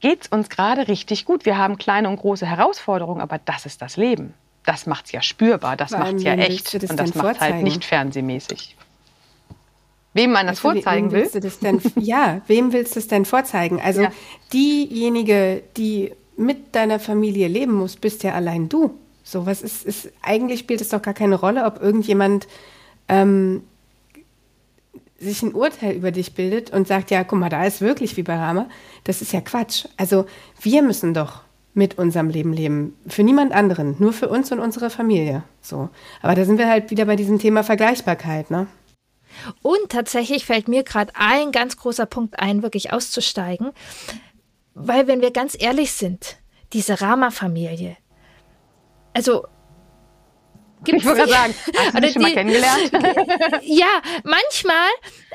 [0.00, 1.46] geht's uns gerade richtig gut.
[1.46, 4.34] Wir haben kleine und große Herausforderungen, aber das ist das Leben
[4.66, 6.74] das macht es ja spürbar, das macht es ja echt.
[6.74, 8.76] Und das macht halt nicht fernsehmäßig.
[10.12, 11.28] Wem man das also, vorzeigen will?
[11.32, 13.80] Das denn, ja, wem willst du es denn vorzeigen?
[13.80, 14.12] Also ja.
[14.52, 18.98] diejenige, die mit deiner Familie leben muss, bist ja allein du.
[19.22, 22.48] So was ist, ist eigentlich spielt es doch gar keine Rolle, ob irgendjemand
[23.08, 23.62] ähm,
[25.18, 28.22] sich ein Urteil über dich bildet und sagt, ja, guck mal, da ist wirklich wie
[28.22, 28.68] bei Rama.
[29.04, 29.84] Das ist ja Quatsch.
[29.96, 30.24] Also
[30.60, 31.42] wir müssen doch
[31.74, 32.96] mit unserem Leben leben.
[33.06, 35.44] Für niemand anderen, nur für uns und unsere Familie.
[35.60, 35.90] So.
[36.22, 38.66] Aber da sind wir halt wieder bei diesem Thema Vergleichbarkeit, ne?
[39.62, 43.72] Und tatsächlich fällt mir gerade ein ganz großer Punkt ein, wirklich auszusteigen.
[44.74, 46.36] Weil, wenn wir ganz ehrlich sind,
[46.72, 47.96] diese Rama-Familie,
[49.12, 49.44] also
[50.82, 52.90] Gibt's ich wollte gerade sagen, hast du dich schon mal kennengelernt?
[53.62, 54.88] ja, manchmal,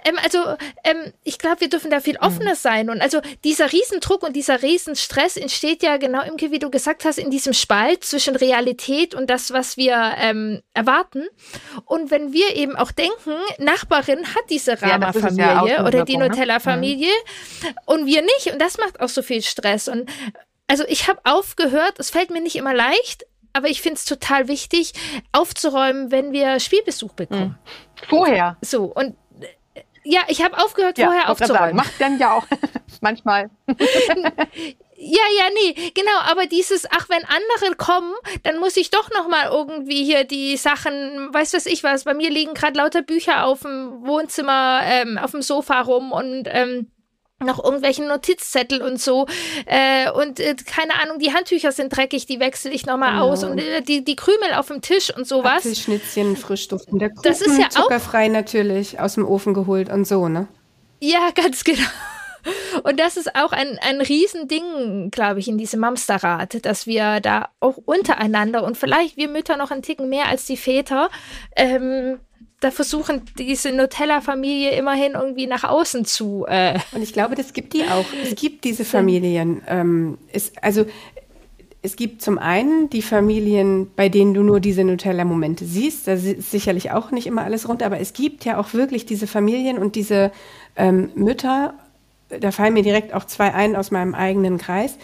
[0.06, 0.38] ähm, also
[0.84, 2.56] ähm, ich glaube, wir dürfen da viel offener mhm.
[2.56, 2.90] sein.
[2.90, 7.18] Und also dieser Riesendruck und dieser Riesenstress entsteht ja genau irgendwie, wie du gesagt hast,
[7.18, 11.26] in diesem Spalt zwischen Realität und das, was wir ähm, erwarten.
[11.86, 16.30] Und wenn wir eben auch denken, Nachbarin hat diese Rama-Familie ja, ja oder die ne?
[16.30, 17.68] Nutella-Familie mhm.
[17.86, 18.52] und wir nicht.
[18.54, 19.88] Und das macht auch so viel Stress.
[19.88, 20.10] Und
[20.68, 24.48] also ich habe aufgehört, es fällt mir nicht immer leicht, aber ich finde es total
[24.48, 24.94] wichtig,
[25.32, 27.58] aufzuräumen, wenn wir Spielbesuch bekommen.
[27.58, 28.08] Mhm.
[28.10, 28.58] Vorher.
[28.62, 29.16] So, und
[30.06, 31.76] ja, ich habe aufgehört, ja, vorher aufzuräumen.
[31.76, 32.46] Macht dann ja auch
[33.02, 33.50] manchmal.
[34.98, 38.14] Ja, ja, nee, genau, aber dieses, ach, wenn andere kommen,
[38.44, 42.14] dann muss ich doch noch mal irgendwie hier die Sachen, weiß was ich was, bei
[42.14, 46.90] mir liegen gerade lauter Bücher auf dem Wohnzimmer, ähm, auf dem Sofa rum und ähm,
[47.44, 49.28] noch irgendwelchen Notizzettel und so.
[49.66, 53.32] Äh, und äh, keine Ahnung, die Handtücher sind dreckig, die wechsle ich nochmal oh.
[53.32, 53.44] aus.
[53.44, 55.58] Und äh, die, die Krümel auf dem Tisch und sowas.
[55.58, 60.06] Apfelschnitzchen, frisch duftender Kuchen, das ist ja zuckerfrei auch, natürlich, aus dem Ofen geholt und
[60.08, 60.48] so, ne?
[61.02, 61.82] Ja, ganz genau.
[62.84, 67.50] Und das ist auch ein, ein Riesending, glaube ich, in diesem Mamsterrad, dass wir da
[67.60, 71.10] auch untereinander und vielleicht wir Mütter noch einen Ticken mehr als die Väter
[71.56, 72.20] ähm,
[72.60, 76.46] da versuchen diese Nutella-Familie immerhin irgendwie nach außen zu.
[76.48, 78.06] Äh und ich glaube, das gibt die auch.
[78.24, 79.62] Es gibt diese Familien.
[79.68, 80.86] Ähm, es, also
[81.82, 86.08] es gibt zum einen die Familien, bei denen du nur diese Nutella-Momente siehst.
[86.08, 89.28] Da ist sicherlich auch nicht immer alles rund, aber es gibt ja auch wirklich diese
[89.28, 90.32] Familien und diese
[90.76, 91.76] ähm, Mütter.
[92.30, 94.98] Da fallen mir direkt auch zwei ein aus meinem eigenen Kreis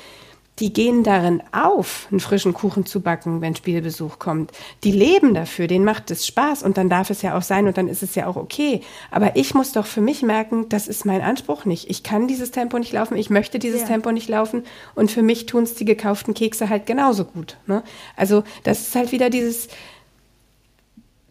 [0.62, 4.52] die gehen darin auf, einen frischen Kuchen zu backen, wenn Spielbesuch kommt.
[4.84, 7.78] Die leben dafür, denen macht es Spaß und dann darf es ja auch sein und
[7.78, 8.82] dann ist es ja auch okay.
[9.10, 11.89] Aber ich muss doch für mich merken, das ist mein Anspruch nicht.
[11.89, 13.88] Ich kann dieses Tempo nicht laufen, ich möchte dieses ja.
[13.88, 17.58] Tempo nicht laufen und für mich tun es die gekauften Kekse halt genauso gut.
[17.65, 17.82] Ne?
[18.15, 19.67] Also das ist halt wieder dieses,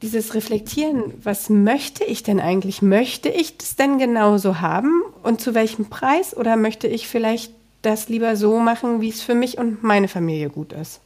[0.03, 2.83] dieses Reflektieren, was möchte ich denn eigentlich?
[2.83, 8.09] Möchte ich das denn genauso haben und zu welchem Preis oder möchte ich vielleicht das
[8.09, 11.01] lieber so machen, wie es für mich und meine Familie gut ist.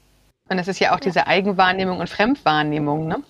[0.51, 3.23] Und das ist ja auch diese Eigenwahrnehmung und Fremdwahrnehmung, ne?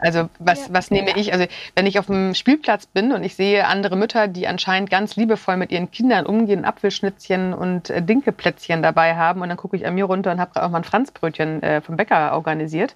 [0.00, 0.74] Also was, ja.
[0.74, 1.32] was nehme ich?
[1.32, 5.16] Also wenn ich auf dem Spielplatz bin und ich sehe andere Mütter, die anscheinend ganz
[5.16, 9.86] liebevoll mit ihren Kindern umgehen, Apfelschnitzchen und äh, Dinkeplätzchen dabei haben und dann gucke ich
[9.86, 12.94] an mir runter und habe auch mal ein Franzbrötchen äh, vom Bäcker organisiert,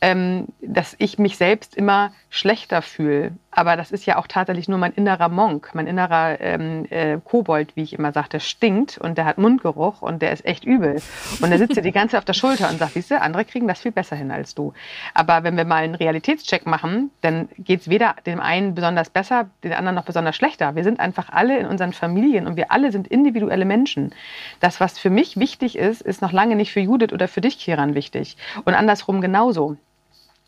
[0.00, 3.32] ähm, dass ich mich selbst immer schlechter fühle.
[3.50, 7.74] Aber das ist ja auch tatsächlich nur mein innerer Monk, mein innerer ähm, äh, Kobold,
[7.74, 11.00] wie ich immer sage, der stinkt und der hat Mundgeruch und der ist echt übel.
[11.40, 13.46] Und der sitzt dir die ganze Zeit auf der Schulter und sagt, siehst du, andere
[13.46, 14.74] kriegen das viel besser hin als du.
[15.14, 19.50] Aber wenn wir mal einen Realitätscheck machen, dann geht es weder dem einen besonders besser,
[19.62, 20.74] den anderen noch besonders schlechter.
[20.74, 24.14] Wir sind einfach alle in unseren Familien und wir alle sind individuelle Menschen.
[24.60, 27.58] Das, was für mich wichtig ist, ist noch lange nicht für Judith oder für dich,
[27.58, 28.36] Kiran, wichtig.
[28.64, 29.76] Und andersrum genauso.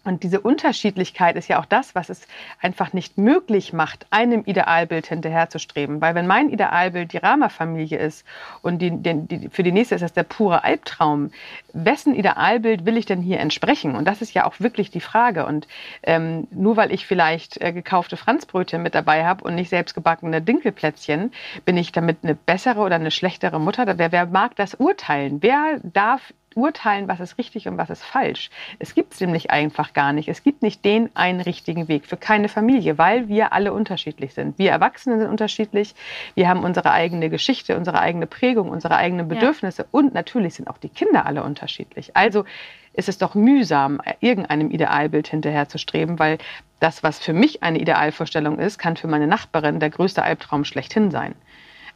[0.08, 2.26] Und diese Unterschiedlichkeit ist ja auch das, was es
[2.62, 6.00] einfach nicht möglich macht, einem Idealbild hinterherzustreben.
[6.00, 8.24] Weil wenn mein Idealbild die Rama-Familie ist
[8.62, 11.30] und die, die, für die nächste ist das der pure Albtraum,
[11.74, 13.96] wessen Idealbild will ich denn hier entsprechen?
[13.96, 15.44] Und das ist ja auch wirklich die Frage.
[15.44, 15.68] Und
[16.02, 20.40] ähm, nur weil ich vielleicht äh, gekaufte Franzbrötchen mit dabei habe und nicht selbst gebackene
[20.40, 21.32] Dinkelplätzchen,
[21.66, 23.98] bin ich damit eine bessere oder eine schlechtere Mutter?
[23.98, 25.42] Wer, wer mag das urteilen?
[25.42, 28.50] Wer darf urteilen, was ist richtig und was ist falsch.
[28.78, 30.28] Es gibt es nämlich einfach gar nicht.
[30.28, 34.58] Es gibt nicht den einen richtigen Weg für keine Familie, weil wir alle unterschiedlich sind.
[34.58, 35.94] Wir Erwachsene sind unterschiedlich.
[36.34, 39.88] Wir haben unsere eigene Geschichte, unsere eigene Prägung, unsere eigenen Bedürfnisse ja.
[39.92, 42.16] und natürlich sind auch die Kinder alle unterschiedlich.
[42.16, 42.44] Also
[42.92, 46.38] ist es doch mühsam, irgendeinem Idealbild hinterherzustreben, weil
[46.80, 51.10] das, was für mich eine Idealvorstellung ist, kann für meine Nachbarin der größte Albtraum schlechthin
[51.10, 51.34] sein.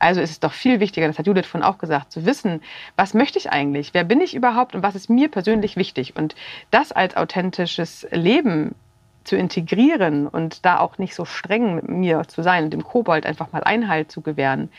[0.02, 2.60] Also ist es doch viel wichtiger, das hat Judith von auch gesagt, zu wissen,
[2.96, 6.16] was möchte ich eigentlich, wer bin ich überhaupt und was ist mir persönlich wichtig.
[6.16, 6.34] Und
[6.72, 8.74] das als authentisches Leben
[9.22, 13.24] zu integrieren und da auch nicht so streng mit mir zu sein und dem Kobold
[13.24, 14.70] einfach mal Einhalt zu gewähren,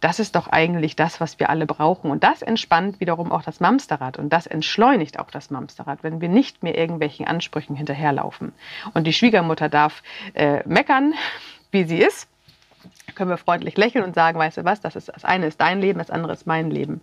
[0.00, 2.10] das ist doch eigentlich das, was wir alle brauchen.
[2.10, 6.28] Und das entspannt wiederum auch das Mamsterrad und das entschleunigt auch das Mamsterrad, wenn wir
[6.28, 8.52] nicht mehr irgendwelchen Ansprüchen hinterherlaufen.
[8.92, 10.02] Und die Schwiegermutter darf
[10.34, 11.14] äh, meckern,
[11.70, 12.28] wie sie ist
[13.14, 15.80] können wir freundlich lächeln und sagen, weißt du was, das, ist, das eine ist dein
[15.80, 17.00] Leben, das andere ist mein Leben.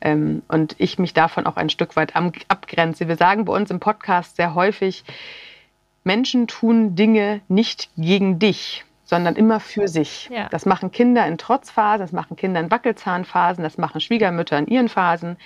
[0.00, 3.08] Ähm, und ich mich davon auch ein Stück weit abgrenze.
[3.08, 5.04] Wir sagen bei uns im Podcast sehr häufig,
[6.04, 10.30] Menschen tun Dinge nicht gegen dich sondern immer für sich.
[10.32, 10.48] Ja.
[10.48, 14.88] Das machen Kinder in Trotzphasen, das machen Kinder in Wackelzahnphasen, das machen Schwiegermütter in ihren
[14.88, 15.36] Phasen.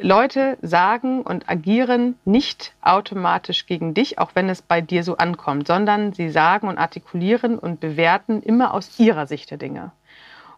[0.00, 5.66] Leute sagen und agieren nicht automatisch gegen dich, auch wenn es bei dir so ankommt,
[5.66, 9.90] sondern sie sagen und artikulieren und bewerten immer aus ihrer Sicht der Dinge.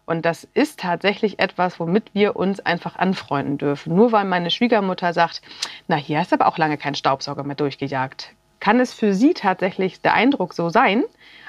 [0.05, 3.95] Und das ist tatsächlich etwas, womit wir uns einfach anfreunden dürfen.
[3.95, 5.41] Nur weil meine Schwiegermutter sagt,
[5.87, 9.33] na, hier hast du aber auch lange keinen Staubsauger mehr durchgejagt, kann es für sie
[9.33, 11.03] tatsächlich der Eindruck so sein,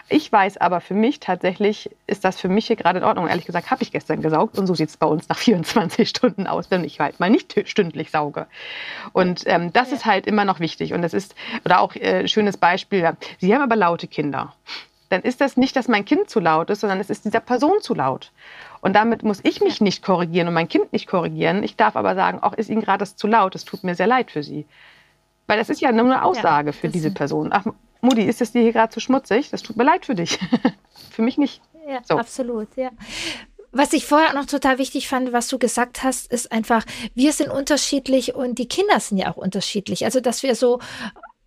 [0.09, 3.29] ich weiß aber für mich tatsächlich, ist das für mich hier gerade in Ordnung.
[3.29, 6.47] Ehrlich gesagt habe ich gestern gesaugt und so sieht es bei uns nach 24 Stunden
[6.47, 8.47] aus, wenn ich halt mal nicht stündlich sauge.
[9.13, 9.97] Und ähm, das ja.
[9.97, 10.93] ist halt immer noch wichtig.
[10.93, 14.55] Und das ist, oder auch äh, schönes Beispiel, Sie haben aber laute Kinder.
[15.09, 17.81] Dann ist das nicht, dass mein Kind zu laut ist, sondern es ist dieser Person
[17.81, 18.33] zu laut.
[18.81, 21.63] Und damit muss ich mich nicht korrigieren und mein Kind nicht korrigieren.
[21.63, 24.07] Ich darf aber sagen, auch ist Ihnen gerade das zu laut, es tut mir sehr
[24.07, 24.67] leid für Sie.
[25.47, 27.51] Weil das ist ja nur eine Aussage ja, für diese Person.
[27.53, 27.67] Ach,
[28.01, 29.51] Mutti, ist es dir hier gerade zu schmutzig?
[29.51, 30.39] Das tut mir leid für dich.
[31.11, 31.61] für mich nicht.
[31.89, 32.17] Ja, so.
[32.17, 32.91] absolut, ja.
[33.71, 37.51] Was ich vorher noch total wichtig fand, was du gesagt hast, ist einfach, wir sind
[37.51, 40.05] unterschiedlich und die Kinder sind ja auch unterschiedlich.
[40.05, 40.81] Also, dass wir so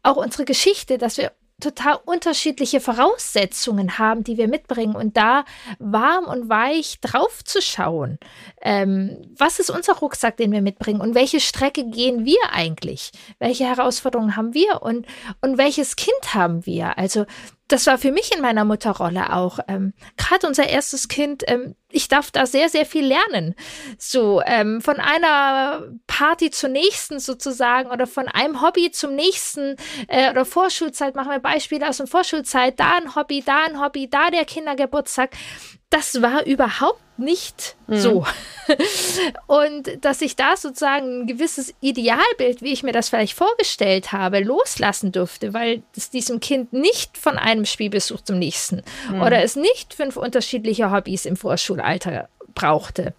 [0.02, 1.32] auch unsere Geschichte, dass wir
[1.62, 5.46] total unterschiedliche Voraussetzungen haben, die wir mitbringen und da
[5.80, 8.20] warm und weich drauf zu schauen.
[8.62, 13.12] Ähm, was ist unser Rucksack, den wir mitbringen und welche Strecke gehen wir eigentlich?
[13.40, 15.06] Welche Herausforderungen haben wir und,
[15.42, 16.98] und welches Kind haben wir?
[16.98, 17.26] Also
[17.68, 19.60] das war für mich in meiner Mutterrolle auch.
[19.68, 23.56] Ähm, Gerade unser erstes Kind, ähm, ich darf da sehr, sehr viel lernen.
[23.98, 30.30] So ähm, von einer Party zur nächsten sozusagen oder von einem Hobby zum nächsten äh,
[30.30, 34.30] oder Vorschulzeit, machen wir Beispiele aus der Vorschulzeit, da ein Hobby, da ein Hobby, da
[34.30, 35.32] der Kindergeburtstag
[35.90, 37.98] das war überhaupt nicht mhm.
[37.98, 38.26] so.
[39.48, 44.40] Und dass ich da sozusagen ein gewisses Idealbild, wie ich mir das vielleicht vorgestellt habe,
[44.40, 49.22] loslassen durfte, weil es diesem Kind nicht von einem Spielbesuch zum nächsten mhm.
[49.22, 53.14] oder es nicht fünf unterschiedliche Hobbys im Vorschulalter brauchte.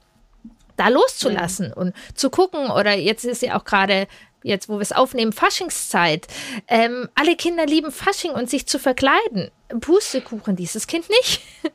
[0.76, 1.74] Da loszulassen mhm.
[1.74, 4.06] und zu gucken, oder jetzt ist ja auch gerade
[4.46, 6.26] jetzt wo wir es aufnehmen, Faschingszeit.
[6.68, 9.50] Ähm, alle Kinder lieben Fasching und sich zu verkleiden.
[9.80, 11.42] Pustekuchen, dieses Kind nicht.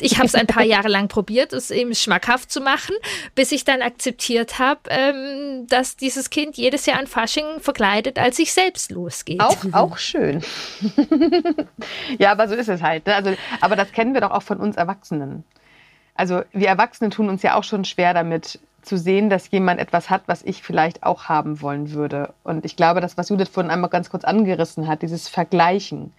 [0.00, 2.96] Ich habe es ein paar Jahre lang probiert, es eben schmackhaft zu machen,
[3.36, 8.36] bis ich dann akzeptiert habe, ähm, dass dieses Kind jedes Jahr an Fasching verkleidet als
[8.36, 9.40] sich selbst losgeht.
[9.40, 10.42] Auch, auch schön.
[12.18, 13.06] ja, aber so ist es halt.
[13.06, 13.14] Ne?
[13.14, 15.44] Also, aber das kennen wir doch auch von uns Erwachsenen.
[16.16, 20.10] Also wir Erwachsene tun uns ja auch schon schwer damit zu sehen, dass jemand etwas
[20.10, 22.34] hat, was ich vielleicht auch haben wollen würde.
[22.42, 26.12] Und ich glaube, das, was Judith vorhin einmal ganz kurz angerissen hat, dieses Vergleichen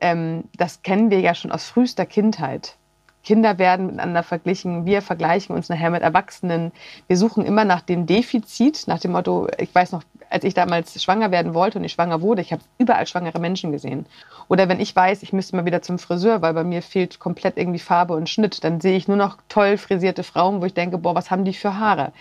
[0.00, 2.76] ähm, das kennen wir ja schon aus frühester Kindheit.
[3.24, 6.72] Kinder werden miteinander verglichen, wir vergleichen uns nachher mit Erwachsenen.
[7.08, 11.02] Wir suchen immer nach dem Defizit, nach dem Motto, ich weiß noch, als ich damals
[11.02, 14.06] schwanger werden wollte und ich schwanger wurde, ich habe überall schwangere Menschen gesehen.
[14.48, 17.56] Oder wenn ich weiß, ich müsste mal wieder zum Friseur, weil bei mir fehlt komplett
[17.56, 20.98] irgendwie Farbe und Schnitt, dann sehe ich nur noch toll frisierte Frauen, wo ich denke,
[20.98, 22.12] boah, was haben die für Haare?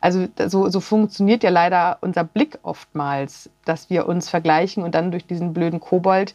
[0.00, 5.10] Also so, so funktioniert ja leider unser Blick oftmals, dass wir uns vergleichen und dann
[5.10, 6.34] durch diesen blöden Kobold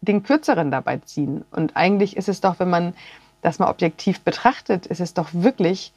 [0.00, 1.44] den Kürzeren dabei ziehen.
[1.50, 2.94] Und eigentlich ist es doch, wenn man
[3.42, 5.92] das mal objektiv betrachtet, ist es doch wirklich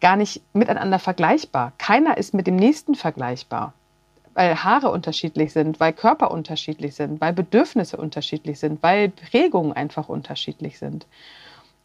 [0.00, 1.72] gar nicht miteinander vergleichbar.
[1.78, 3.74] Keiner ist mit dem nächsten vergleichbar.
[4.34, 10.08] Weil Haare unterschiedlich sind, weil Körper unterschiedlich sind, weil Bedürfnisse unterschiedlich sind, weil Prägungen einfach
[10.08, 11.06] unterschiedlich sind.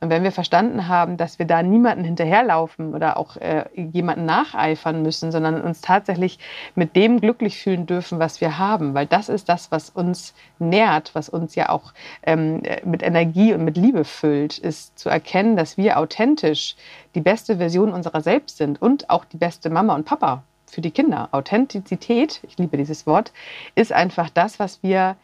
[0.03, 5.01] Und wenn wir verstanden haben, dass wir da niemanden hinterherlaufen oder auch äh, jemanden nacheifern
[5.01, 6.39] müssen, sondern uns tatsächlich
[6.75, 11.15] mit dem glücklich fühlen dürfen, was wir haben, weil das ist das, was uns nährt,
[11.15, 15.77] was uns ja auch ähm, mit Energie und mit Liebe füllt, ist zu erkennen, dass
[15.77, 16.75] wir authentisch
[17.15, 20.91] die beste Version unserer selbst sind und auch die beste Mama und Papa für die
[20.91, 21.29] Kinder.
[21.31, 23.31] Authentizität, ich liebe dieses Wort,
[23.75, 25.15] ist einfach das, was wir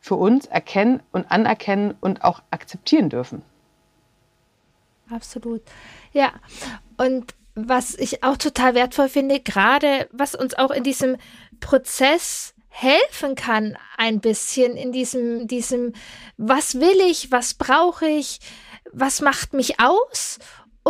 [0.00, 3.42] für uns erkennen und anerkennen und auch akzeptieren dürfen
[5.12, 5.62] absolut.
[6.12, 6.32] Ja,
[6.96, 11.16] und was ich auch total wertvoll finde, gerade was uns auch in diesem
[11.60, 15.92] Prozess helfen kann, ein bisschen in diesem, diesem,
[16.36, 18.38] was will ich, was brauche ich,
[18.92, 20.38] was macht mich aus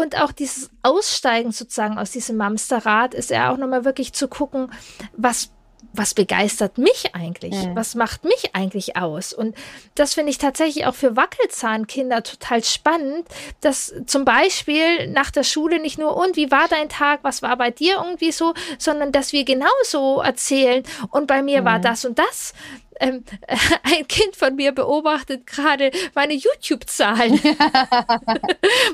[0.00, 4.72] und auch dieses Aussteigen sozusagen aus diesem Hamsterrad ist ja auch nochmal wirklich zu gucken,
[5.16, 5.50] was
[5.92, 7.54] was begeistert mich eigentlich?
[7.54, 7.74] Mhm.
[7.74, 9.32] Was macht mich eigentlich aus?
[9.32, 9.56] Und
[9.94, 13.26] das finde ich tatsächlich auch für Wackelzahnkinder total spannend,
[13.60, 17.56] dass zum Beispiel nach der Schule nicht nur, und wie war dein Tag, was war
[17.56, 21.66] bei dir irgendwie so, sondern dass wir genauso erzählen, und bei mir mhm.
[21.66, 22.52] war das und das.
[23.00, 23.24] Ähm,
[23.82, 27.32] ein Kind von mir beobachtet gerade meine YouTube-Zahlen.
[27.42, 27.58] Mama,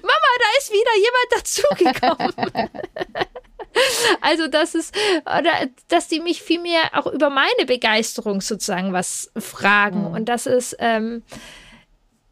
[0.02, 2.70] da ist wieder jemand dazugekommen.
[4.22, 5.52] Also, das ist, oder
[5.88, 10.08] dass die mich viel mehr auch über meine Begeisterung sozusagen was fragen.
[10.08, 10.14] Mhm.
[10.14, 11.22] Und das ist, ähm,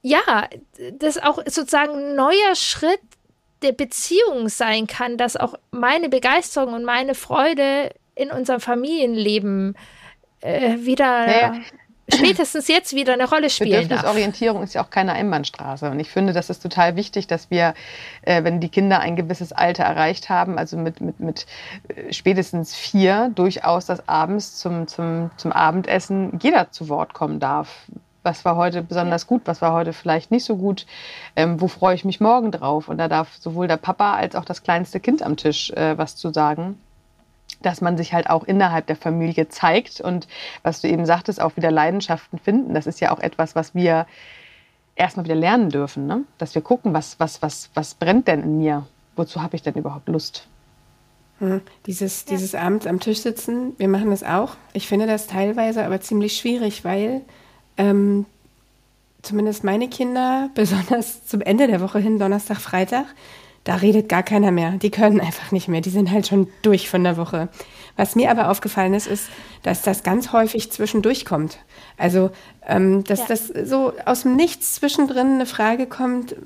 [0.00, 0.48] ja,
[0.92, 3.00] das auch sozusagen ein neuer Schritt
[3.60, 9.78] der Beziehung sein kann, dass auch meine Begeisterung und meine Freude in unserem Familienleben äh,
[10.44, 11.40] wieder.
[11.40, 11.54] Ja,
[12.12, 14.68] spätestens jetzt wieder eine Rolle spielen Bedürfnisorientierung darf.
[14.68, 15.90] ist ja auch keine Einbahnstraße.
[15.90, 17.74] Und ich finde, das ist total wichtig, dass wir,
[18.22, 21.46] äh, wenn die Kinder ein gewisses Alter erreicht haben, also mit, mit, mit
[21.88, 27.86] äh, spätestens vier, durchaus das abends zum, zum, zum Abendessen jeder zu Wort kommen darf.
[28.22, 30.86] Was war heute besonders gut, was war heute vielleicht nicht so gut,
[31.36, 32.88] ähm, wo freue ich mich morgen drauf?
[32.88, 36.16] Und da darf sowohl der Papa als auch das kleinste Kind am Tisch äh, was
[36.16, 36.78] zu sagen
[37.64, 40.28] dass man sich halt auch innerhalb der Familie zeigt und
[40.62, 42.74] was du eben sagtest, auch wieder Leidenschaften finden.
[42.74, 44.06] Das ist ja auch etwas, was wir
[44.96, 46.24] erstmal wieder lernen dürfen, ne?
[46.38, 48.86] dass wir gucken, was, was, was, was brennt denn in mir?
[49.16, 50.48] Wozu habe ich denn überhaupt Lust?
[51.38, 51.62] Hm.
[51.86, 52.30] Dieses, ja.
[52.30, 54.56] dieses Abend am Tisch sitzen, wir machen das auch.
[54.72, 57.22] Ich finde das teilweise aber ziemlich schwierig, weil
[57.76, 58.26] ähm,
[59.22, 63.06] zumindest meine Kinder, besonders zum Ende der Woche hin, Donnerstag, Freitag,
[63.64, 64.72] da redet gar keiner mehr.
[64.72, 65.80] Die können einfach nicht mehr.
[65.80, 67.48] Die sind halt schon durch von der Woche.
[67.96, 69.28] Was mir aber aufgefallen ist, ist,
[69.62, 71.58] dass das ganz häufig zwischendurch kommt.
[71.96, 72.30] Also,
[72.66, 73.26] ähm, dass ja.
[73.28, 76.36] das so aus dem Nichts zwischendrin eine Frage kommt,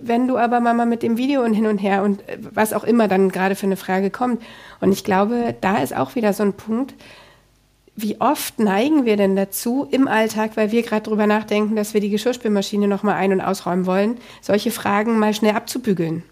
[0.00, 2.84] wenn du aber Mama mit dem Video und hin und her und äh, was auch
[2.84, 4.42] immer dann gerade für eine Frage kommt.
[4.80, 6.94] Und ich glaube, da ist auch wieder so ein Punkt,
[7.96, 12.00] wie oft neigen wir denn dazu im Alltag, weil wir gerade drüber nachdenken, dass wir
[12.00, 16.24] die Geschirrspülmaschine nochmal ein- und ausräumen wollen, solche Fragen mal schnell abzubügeln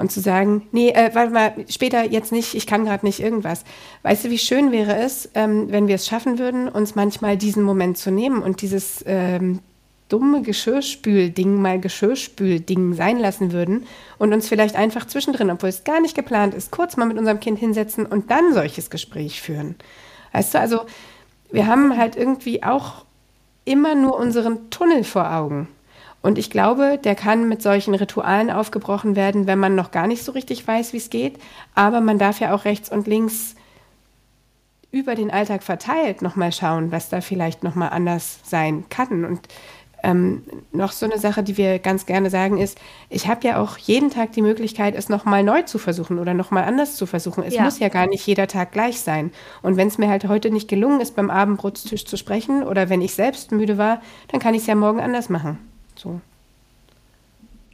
[0.00, 3.64] und zu sagen, nee, äh, warte mal, später jetzt nicht, ich kann gerade nicht irgendwas.
[4.02, 7.62] Weißt du, wie schön wäre es, ähm, wenn wir es schaffen würden, uns manchmal diesen
[7.62, 9.60] Moment zu nehmen und dieses ähm,
[10.08, 13.86] dumme Geschirrspülding mal Geschirrspülding sein lassen würden
[14.18, 17.40] und uns vielleicht einfach zwischendrin, obwohl es gar nicht geplant ist, kurz mal mit unserem
[17.40, 19.76] Kind hinsetzen und dann solches Gespräch führen.
[20.32, 20.80] Weißt du, also
[21.52, 23.04] wir haben halt irgendwie auch
[23.64, 25.68] immer nur unseren Tunnel vor Augen.
[26.22, 30.22] Und ich glaube, der kann mit solchen Ritualen aufgebrochen werden, wenn man noch gar nicht
[30.22, 31.38] so richtig weiß, wie es geht.
[31.74, 33.54] Aber man darf ja auch rechts und links
[34.92, 39.24] über den Alltag verteilt nochmal schauen, was da vielleicht nochmal anders sein kann.
[39.24, 39.40] Und
[40.02, 42.78] ähm, noch so eine Sache, die wir ganz gerne sagen, ist,
[43.08, 46.64] ich habe ja auch jeden Tag die Möglichkeit, es nochmal neu zu versuchen oder nochmal
[46.64, 47.44] anders zu versuchen.
[47.44, 47.62] Es ja.
[47.62, 49.30] muss ja gar nicht jeder Tag gleich sein.
[49.62, 53.00] Und wenn es mir halt heute nicht gelungen ist, beim Abendbrotstisch zu sprechen oder wenn
[53.00, 55.69] ich selbst müde war, dann kann ich es ja morgen anders machen.
[56.00, 56.22] So.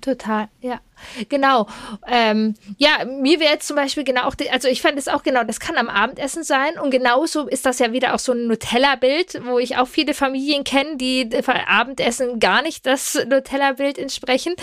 [0.00, 0.80] Total, ja.
[1.28, 1.66] Genau.
[2.06, 5.44] Ähm, ja, mir wäre jetzt zum Beispiel genau auch, also ich fand es auch genau,
[5.44, 9.42] das kann am Abendessen sein und genauso ist das ja wieder auch so ein Nutella-Bild,
[9.44, 11.28] wo ich auch viele Familien kenne, die
[11.66, 14.54] Abendessen gar nicht das Nutella-Bild entsprechen.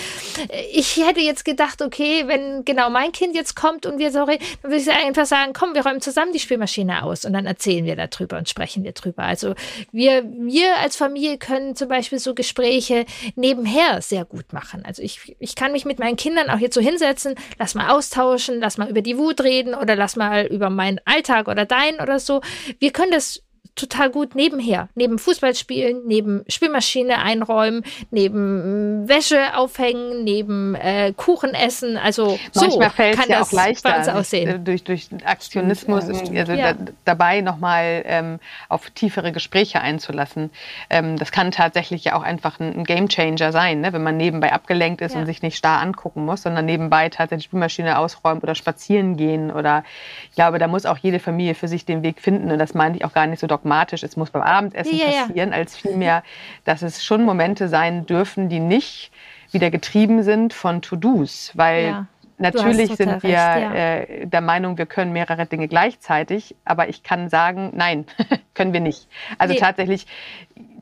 [0.71, 4.43] Ich hätte jetzt gedacht, okay, wenn genau mein Kind jetzt kommt und wir so reden,
[4.61, 7.85] dann würde ich einfach sagen, komm, wir räumen zusammen die Spülmaschine aus und dann erzählen
[7.85, 9.23] wir darüber und sprechen wir drüber.
[9.23, 9.55] Also
[9.91, 14.83] wir, wir als Familie können zum Beispiel so Gespräche nebenher sehr gut machen.
[14.85, 18.59] Also ich, ich kann mich mit meinen Kindern auch jetzt so hinsetzen, lass mal austauschen,
[18.59, 22.19] lass mal über die Wut reden oder lass mal über meinen Alltag oder deinen oder
[22.19, 22.41] so.
[22.79, 23.43] Wir können das
[23.75, 31.97] total gut nebenher, neben Fußballspielen, neben Spielmaschine einräumen, neben Wäsche aufhängen, neben äh, Kuchen essen.
[31.97, 34.47] Also Manchmal so kann es ja das auch leichter, aussehen.
[34.49, 36.39] äh, durch, durch Aktionismus, Stimmt, ja, stimmt.
[36.39, 36.73] also Ja.
[36.73, 40.51] da, dabei nochmal ähm, auf tiefere Gespräche einzulassen.
[40.89, 43.91] Ähm, das kann tatsächlich ja auch einfach ein, ein Gamechanger sein, ne?
[43.93, 45.21] wenn man nebenbei abgelenkt ist Ja.
[45.21, 49.51] und sich nicht starr angucken muss, sondern nebenbei tatsächlich die Spielmaschine ausräumt oder spazieren gehen.
[49.51, 49.83] Oder
[50.29, 52.51] ich glaube, da muss auch jede Familie für sich den Weg finden.
[52.51, 54.03] Und das meine ich auch gar nicht so dogmatisch.
[54.03, 55.25] Es muss beim Abendessen Ja, ja.
[55.27, 56.23] passieren, als vielmehr,
[56.65, 59.11] dass es schon Momente sein dürfen, die nicht
[59.51, 62.07] wieder getrieben sind von To-Dos, weil.
[62.39, 63.73] Natürlich sind wir recht, ja.
[63.73, 68.05] äh, der Meinung, wir können mehrere Dinge gleichzeitig, aber ich kann sagen, nein,
[68.55, 69.07] können wir nicht.
[69.37, 69.59] Also Nee.
[69.59, 70.07] tatsächlich,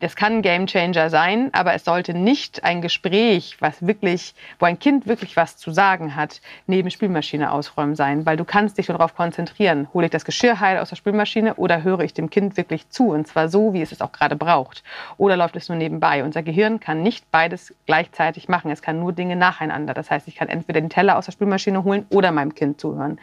[0.01, 4.79] das kann ein Gamechanger sein, aber es sollte nicht ein Gespräch, was wirklich, wo ein
[4.79, 9.15] Kind wirklich was zu sagen hat, neben Spülmaschine ausräumen sein, weil du kannst dich darauf
[9.15, 9.87] konzentrieren.
[9.93, 13.11] Hole ich das Geschirr heil aus der Spülmaschine oder höre ich dem Kind wirklich zu
[13.11, 14.83] und zwar so, wie es es auch gerade braucht.
[15.17, 16.23] Oder läuft es nur nebenbei?
[16.23, 18.71] Unser Gehirn kann nicht beides gleichzeitig machen.
[18.71, 19.93] Es kann nur Dinge nacheinander.
[19.93, 23.19] Das heißt, ich kann entweder den Teller aus der Spülmaschine holen oder meinem Kind zuhören.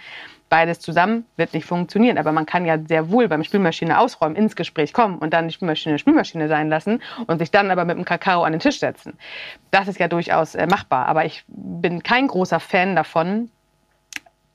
[0.49, 4.57] Beides zusammen wird nicht funktionieren, aber man kann ja sehr wohl beim Spülmaschine ausräumen ins
[4.57, 8.05] Gespräch kommen und dann die Spülmaschine Spülmaschine sein lassen und sich dann aber mit dem
[8.05, 9.19] Kakao an den Tisch setzen.
[9.71, 13.51] Das ist ja durchaus äh, machbar, aber ich bin kein großer Fan davon,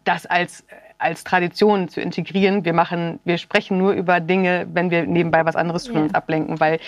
[0.03, 0.65] das als,
[1.03, 2.65] als Tradition zu integrieren.
[2.65, 6.15] Wir machen, wir sprechen nur über Dinge, wenn wir nebenbei was anderes tun und uns
[6.15, 6.79] ablenken, weil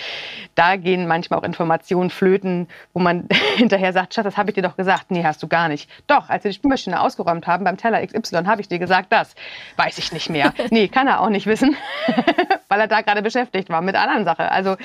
[0.56, 4.62] da gehen manchmal auch Informationen flöten, wo man hinterher sagt, Schatz, das habe ich dir
[4.62, 5.12] doch gesagt.
[5.12, 5.90] Nee, hast du gar nicht.
[6.08, 9.36] Doch, als wir die Spülmaschine ausgeräumt haben beim Teller XY, habe ich dir gesagt, das.
[9.76, 10.54] Weiß ich nicht mehr.
[10.72, 11.76] Nee, kann er auch nicht wissen,
[12.70, 14.52] weil er da gerade beschäftigt war mit einer anderen Sache.
[14.52, 14.76] Also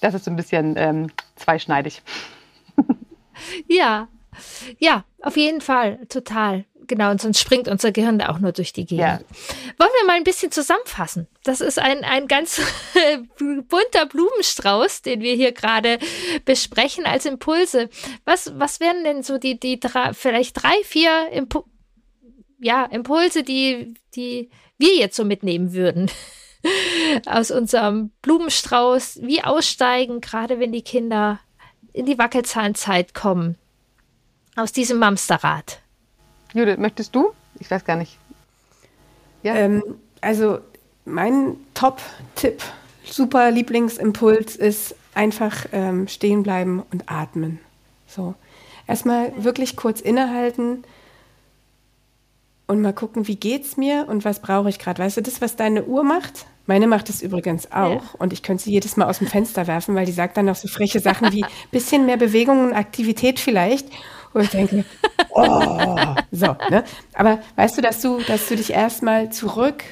[0.00, 2.02] das ist so ein bisschen ähm, zweischneidig.
[3.68, 4.08] Ja,
[4.78, 6.64] ja, auf jeden Fall, total.
[6.86, 9.00] Genau, und sonst springt unser Gehirn da auch nur durch die Gegend.
[9.00, 9.20] Ja.
[9.78, 11.28] Wollen wir mal ein bisschen zusammenfassen?
[11.44, 12.60] Das ist ein, ein ganz
[13.38, 15.98] bunter Blumenstrauß, den wir hier gerade
[16.44, 17.90] besprechen als Impulse.
[18.24, 21.62] Was, was wären denn so die, die drei, vielleicht drei, vier Impu
[22.58, 26.10] ja, Impulse, die, die wir jetzt so mitnehmen würden?
[27.26, 31.38] Aus unserem Blumenstrauß, wie aussteigen, gerade wenn die Kinder
[31.92, 33.56] in die Wackelzahnzeit kommen.
[34.60, 35.80] Aus diesem Mamsterrad.
[36.52, 37.32] Judith, möchtest du?
[37.58, 38.18] Ich weiß gar nicht.
[39.42, 39.54] Ja.
[39.54, 39.82] Ähm,
[40.20, 40.58] also
[41.06, 42.62] mein Top-Tipp,
[43.02, 47.58] super Lieblingsimpuls ist einfach ähm, stehen bleiben und atmen.
[48.06, 48.34] So.
[48.86, 50.84] Erstmal wirklich kurz innehalten
[52.66, 55.02] und mal gucken, wie geht's mir und was brauche ich gerade.
[55.02, 56.44] Weißt du, das, was deine Uhr macht?
[56.66, 58.02] Meine macht es übrigens auch.
[58.02, 58.10] Ja.
[58.18, 60.56] Und ich könnte sie jedes Mal aus dem Fenster werfen, weil die sagt dann noch
[60.56, 63.88] so freche Sachen wie bisschen mehr Bewegung und Aktivität vielleicht.
[64.32, 64.84] Und denke,
[65.30, 65.96] oh,
[66.30, 66.84] so, ne?
[67.14, 69.82] Aber weißt du, dass du, dass du dich erstmal zurück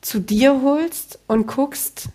[0.00, 2.08] zu dir holst und guckst,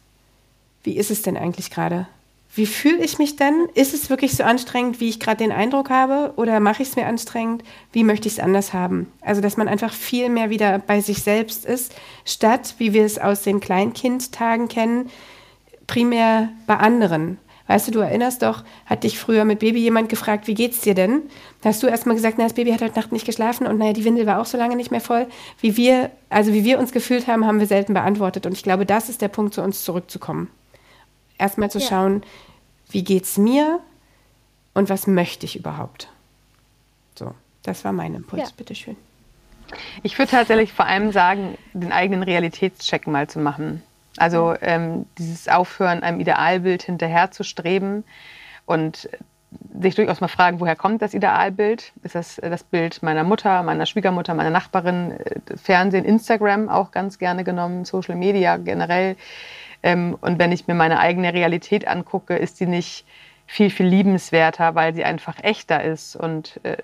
[0.83, 2.07] wie ist es denn eigentlich gerade?
[2.55, 3.67] Wie fühle ich mich denn?
[3.75, 6.33] Ist es wirklich so anstrengend, wie ich gerade den Eindruck habe?
[6.35, 7.63] Oder mache ich es mir anstrengend?
[7.91, 9.11] Wie möchte ich es anders haben?
[9.21, 11.93] Also, dass man einfach viel mehr wieder bei sich selbst ist,
[12.25, 15.11] statt, wie wir es aus den Kleinkindtagen kennen,
[15.85, 17.37] primär bei anderen.
[17.69, 20.95] Weißt du, du erinnerst doch, hat dich früher mit Baby jemand gefragt, wie geht's dir
[20.95, 21.21] denn?
[21.61, 23.93] Da hast du erstmal gesagt, na, das Baby hat heute Nacht nicht geschlafen und naja,
[23.93, 25.27] die Windel war auch so lange nicht mehr voll.
[25.61, 28.47] Wie wir, also wie wir uns gefühlt haben, haben wir selten beantwortet.
[28.47, 30.49] Und ich glaube, das ist der Punkt, zu uns zurückzukommen.
[31.37, 31.85] Erstmal zu Ja.
[31.89, 32.23] schauen,
[32.89, 33.79] wie geht's mir
[34.73, 36.09] und was möchte ich überhaupt?
[37.13, 38.47] So, das war mein Impuls, Ja.
[38.57, 38.97] bitteschön.
[40.01, 43.83] Ich würde tatsächlich vor allem sagen, den eigenen Realitätscheck mal zu machen.
[44.19, 48.03] Also ähm, dieses Aufhören, einem Idealbild hinterher zu streben
[48.65, 49.09] und
[49.81, 51.93] sich durchaus mal fragen, woher kommt das Idealbild?
[52.03, 56.91] Ist das äh, das Bild meiner Mutter, meiner Schwiegermutter, meiner Nachbarin, äh, Fernsehen, Instagram auch
[56.91, 59.15] ganz gerne genommen, Social Media generell?
[59.81, 63.05] Ähm, und wenn ich mir meine eigene Realität angucke, ist sie nicht
[63.47, 66.77] viel, viel liebenswerter, weil sie einfach echter ist und äh,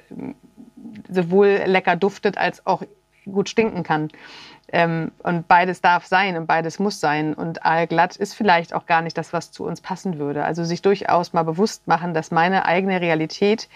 [1.09, 2.81] sowohl lecker duftet als auch
[3.26, 4.09] gut stinken kann.
[4.69, 7.34] Ähm, und beides darf sein und beides muss sein.
[7.34, 10.43] Und aalglatt ist vielleicht auch gar nicht das, was zu uns passen würde.
[10.43, 13.69] Also sich durchaus mal bewusst machen, dass meine eigene Realität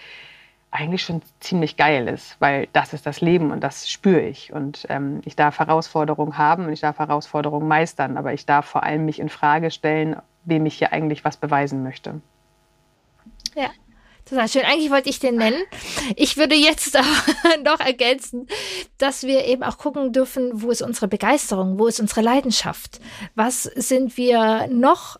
[0.72, 4.52] eigentlich schon ziemlich geil ist, weil das ist das Leben und das spüre ich.
[4.52, 8.84] Und ähm, ich darf Herausforderungen haben und ich darf Herausforderungen meistern, aber ich darf vor
[8.84, 12.20] allem mich in Frage stellen, wem ich hier eigentlich was beweisen möchte.
[13.54, 13.70] Ja.
[14.30, 14.62] Total schön.
[14.62, 15.60] Eigentlich wollte ich den nennen.
[16.14, 18.46] Ich würde jetzt auch noch ergänzen,
[18.96, 23.00] dass wir eben auch gucken dürfen, wo ist unsere Begeisterung, wo ist unsere Leidenschaft,
[23.34, 25.18] was sind wir noch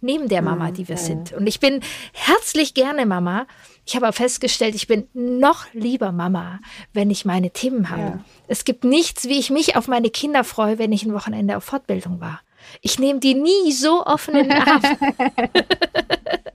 [0.00, 1.32] neben der Mama, die wir sind.
[1.32, 1.80] Und ich bin
[2.12, 3.46] herzlich gerne Mama.
[3.84, 6.58] Ich habe auch festgestellt, ich bin noch lieber Mama,
[6.92, 8.02] wenn ich meine Themen habe.
[8.02, 8.24] Ja.
[8.48, 11.64] Es gibt nichts, wie ich mich auf meine Kinder freue, wenn ich ein Wochenende auf
[11.64, 12.40] Fortbildung war.
[12.82, 14.82] Ich nehme die nie so offen in den Arm.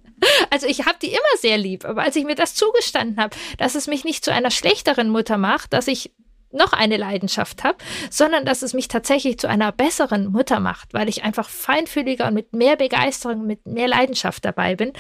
[0.50, 3.76] Also ich habe die immer sehr lieb, aber als ich mir das zugestanden habe, dass
[3.76, 6.12] es mich nicht zu einer schlechteren Mutter macht, dass ich
[6.54, 7.78] noch eine Leidenschaft habe,
[8.10, 12.34] sondern dass es mich tatsächlich zu einer besseren Mutter macht, weil ich einfach feinfühliger und
[12.34, 14.94] mit mehr Begeisterung, mit mehr Leidenschaft dabei bin.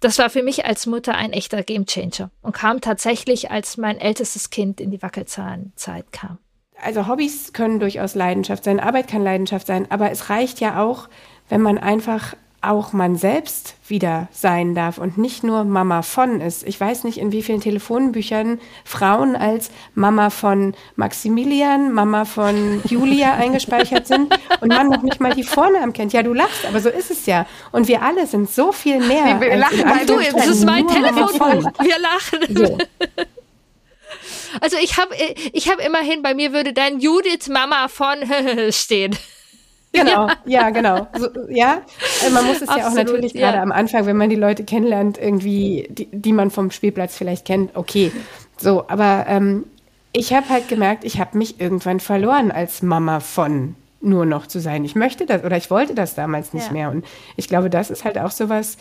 [0.00, 4.50] Das war für mich als Mutter ein echter Gamechanger und kam tatsächlich, als mein ältestes
[4.50, 6.38] Kind in die Wackelzahnzeit kam.
[6.82, 11.08] Also Hobbys können durchaus Leidenschaft sein, Arbeit kann Leidenschaft sein, aber es reicht ja auch,
[11.50, 16.62] wenn man einfach auch man selbst wieder sein darf und nicht nur Mama von ist.
[16.66, 23.34] Ich weiß nicht, in wie vielen Telefonbüchern Frauen als Mama von Maximilian, Mama von Julia
[23.38, 26.12] eingespeichert sind und man noch nicht mal die Vornamen kennt.
[26.12, 27.46] Ja, du lachst, aber so ist es ja.
[27.72, 29.40] Und wir alle sind so viel mehr.
[29.40, 31.72] Wir lachen, weil du, das ist mein Telefon.
[31.80, 32.56] Wir lachen.
[32.56, 32.78] So.
[34.60, 35.14] Also ich habe
[35.52, 38.18] ich hab immerhin, bei mir würde dann Judith Mama von
[38.70, 39.16] stehen.
[39.92, 41.08] Genau, ja, ja genau.
[41.18, 41.82] So, ja,
[42.22, 43.50] also man muss es Absolut, ja auch natürlich ja.
[43.50, 47.44] gerade am Anfang, wenn man die Leute kennenlernt, irgendwie, die, die man vom Spielplatz vielleicht
[47.44, 48.12] kennt, okay.
[48.56, 49.64] So, aber ähm,
[50.12, 54.60] ich habe halt gemerkt, ich habe mich irgendwann verloren als Mama von nur noch zu
[54.60, 54.84] sein.
[54.84, 56.72] Ich möchte das oder ich wollte das damals nicht ja.
[56.72, 56.90] mehr.
[56.90, 57.04] Und
[57.36, 58.78] ich glaube, das ist halt auch sowas,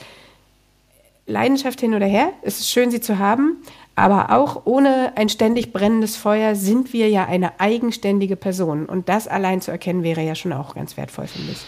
[1.25, 2.33] Leidenschaft hin oder her.
[2.41, 3.57] Es ist schön, sie zu haben,
[3.99, 8.85] aber auch ohne ein ständig brennendes Feuer sind wir ja eine eigenständige Person.
[8.85, 11.59] Und das allein zu erkennen wäre ja schon auch ganz wertvoll, finde ich.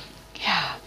[0.45, 0.77] Ja.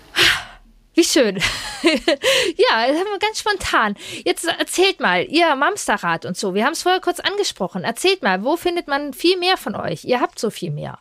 [0.95, 1.37] Wie schön.
[1.83, 3.97] ja, das haben wir ganz spontan.
[4.25, 6.55] Jetzt erzählt mal, ihr Mamsterrad und so.
[6.55, 7.83] Wir haben es vorher kurz angesprochen.
[7.83, 10.05] Erzählt mal, wo findet man viel mehr von euch?
[10.05, 10.99] Ihr habt so viel mehr.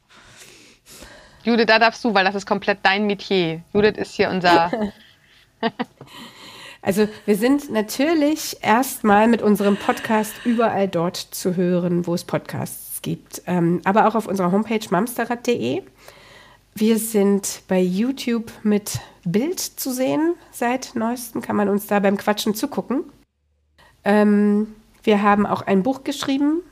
[1.44, 3.62] Judith, da darfst du, weil das ist komplett dein Metier.
[3.74, 4.72] Judith ist hier unser
[6.84, 13.02] Also wir sind natürlich erstmal mit unserem Podcast überall dort zu hören, wo es Podcasts
[13.02, 13.42] gibt.
[13.48, 15.82] Ähm, aber auch auf unserer Homepage mamsterrad.de.
[16.76, 20.34] Wir sind bei YouTube mit Bild zu sehen.
[20.52, 23.06] Seit neuestem kann man uns da beim Quatschen zugucken.
[24.04, 26.64] Ähm, wir haben auch ein Buch geschrieben.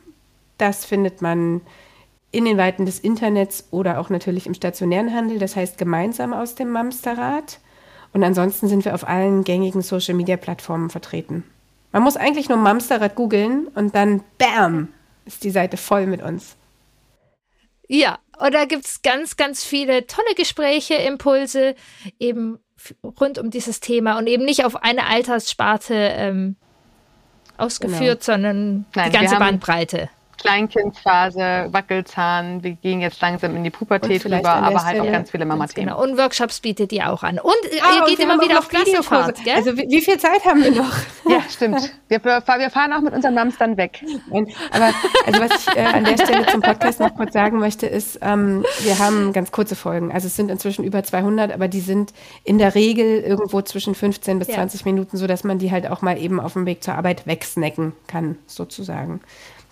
[0.57, 1.61] Das findet man
[2.31, 5.39] in den Weiten des Internets oder auch natürlich im stationären Handel.
[5.39, 7.61] Das heißt gemeinsam aus dem Mamsterrad.
[8.13, 11.43] Und ansonsten sind wir auf allen gängigen Social-Media-Plattformen vertreten.
[11.91, 14.89] Man muss eigentlich nur Mamsterrad googeln und dann BAM
[15.25, 16.55] ist die Seite voll mit uns.
[17.87, 21.75] Ja, und da gibt es ganz, ganz viele tolle Gespräche, Impulse
[22.19, 22.59] eben
[23.03, 26.55] rund um dieses Thema und eben nicht auf eine Alterssparte ähm,
[27.57, 28.35] ausgeführt, genau.
[28.35, 30.09] sondern Nein, die ganze Bandbreite.
[30.41, 35.45] Kleinkindphase, Wackelzahn, wir gehen jetzt langsam in die Pubertät rüber, aber halt auch ganz viele
[35.45, 35.89] Mama-Themen.
[35.89, 36.01] Genau.
[36.01, 37.39] Und Workshops bietet ihr auch an.
[37.39, 39.55] Und ah, ihr geht immer wieder auf Klassenfahrt, gell?
[39.55, 40.91] Also wie, wie, viel Zeit haben wir noch?
[41.29, 41.93] Ja, stimmt.
[42.09, 44.03] Wir, wir fahren auch mit unseren Mams dann weg.
[44.71, 44.91] Aber
[45.25, 48.65] also was ich äh, an der Stelle zum Podcast noch kurz sagen möchte, ist, ähm,
[48.79, 50.11] wir haben ganz kurze Folgen.
[50.11, 52.11] Also es sind inzwischen über 200, aber die sind
[52.43, 54.55] in der Regel irgendwo zwischen 15 bis ja.
[54.55, 57.93] 20 Minuten, sodass man die halt auch mal eben auf dem Weg zur Arbeit wegsnacken
[58.07, 59.21] kann, sozusagen.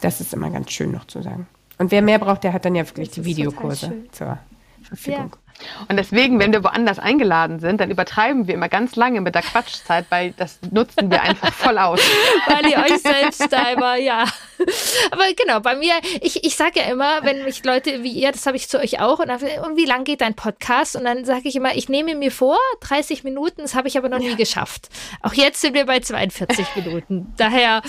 [0.01, 1.47] Das ist immer ganz schön noch zu sagen.
[1.77, 4.37] Und wer mehr braucht, der hat dann ja wirklich die Videokurse zur
[4.83, 5.31] Verfügung.
[5.33, 5.85] Ja.
[5.89, 9.41] Und deswegen, wenn wir woanders eingeladen sind, dann übertreiben wir immer ganz lange mit der
[9.41, 11.99] Quatschzeit, weil das nutzen wir einfach voll aus.
[12.47, 14.25] weil ihr euch selbst da immer, ja.
[15.11, 18.45] Aber genau, bei mir, ich, ich sage ja immer, wenn mich Leute wie ihr, das
[18.45, 20.95] habe ich zu euch auch, und, dann, und wie lang geht dein Podcast?
[20.95, 24.09] Und dann sage ich immer, ich nehme mir vor, 30 Minuten, das habe ich aber
[24.09, 24.89] noch nie geschafft.
[25.21, 27.33] Auch jetzt sind wir bei 42 Minuten.
[27.37, 27.81] Daher,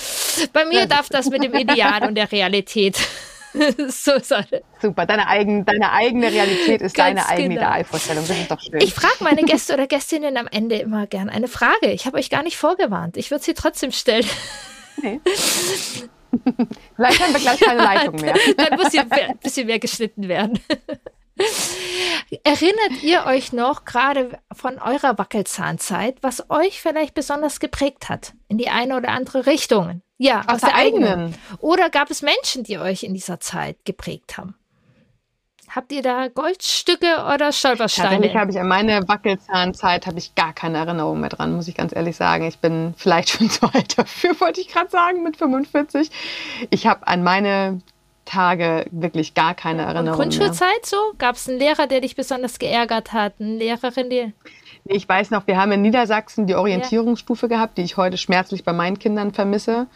[0.53, 2.97] bei mir darf das mit dem Ideal und der Realität
[3.89, 4.45] so soll
[4.81, 7.66] Super, deine, eigen, deine eigene Realität ist Ganz deine eigene genau.
[7.68, 8.25] Idealvorstellung.
[8.27, 8.81] Das ist doch schön.
[8.81, 11.91] Ich frage meine Gäste oder Gästinnen am Ende immer gern eine Frage.
[11.91, 13.16] Ich habe euch gar nicht vorgewarnt.
[13.16, 14.27] Ich würde sie trotzdem stellen.
[15.03, 15.21] Nee.
[16.97, 18.35] Vielleicht haben wir gleich keine Leitung mehr.
[18.57, 20.59] Dann muss hier ein bisschen mehr geschnitten werden.
[22.45, 28.59] Erinnert ihr euch noch gerade von eurer Wackelzahnzeit, was euch vielleicht besonders geprägt hat in
[28.59, 30.03] die eine oder andere Richtung?
[30.18, 31.09] Ja, aus, aus der, der eigenen.
[31.09, 31.35] eigenen.
[31.61, 34.55] Oder gab es Menschen, die euch in dieser Zeit geprägt haben?
[35.73, 38.09] Habt ihr da Goldstücke oder Stolpersteine?
[38.11, 41.77] Tatsächlich habe ich an meine Wackelzahnzeit habe ich gar keine Erinnerung mehr dran, muss ich
[41.77, 42.45] ganz ehrlich sagen.
[42.45, 46.11] Ich bin vielleicht schon zu alt dafür, wollte ich gerade sagen, mit 45.
[46.71, 47.81] Ich habe an meine
[48.25, 50.09] Tage wirklich gar keine Erinnerung.
[50.09, 50.81] Und Grundschulzeit mehr.
[50.85, 50.97] so?
[51.18, 53.35] Gab es einen Lehrer, der dich besonders geärgert hat?
[53.39, 54.33] Eine Lehrerin, die.
[54.87, 57.57] Ich weiß noch, wir haben in Niedersachsen die Orientierungsstufe ja.
[57.57, 59.87] gehabt, die ich heute schmerzlich bei meinen Kindern vermisse.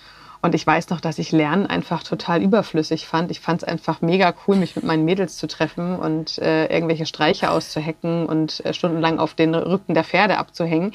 [0.45, 3.31] Und ich weiß noch, dass ich Lernen einfach total überflüssig fand.
[3.31, 7.07] Ich fand es einfach mega cool, mich mit meinen Mädels zu treffen und äh, irgendwelche
[7.07, 10.93] Streiche auszuhacken und äh, stundenlang auf den Rücken der Pferde abzuhängen.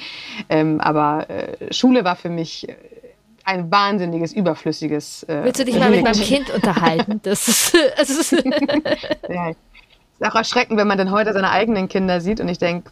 [0.49, 2.67] Ähm, aber äh, Schule war für mich
[3.43, 5.23] ein wahnsinniges, überflüssiges.
[5.23, 7.19] Äh, Willst du dich mal mit meinem Kind unterhalten?
[7.23, 7.73] Das ist.
[9.29, 12.91] Ja, ist auch erschreckend, wenn man dann heute seine eigenen Kinder sieht und ich denke,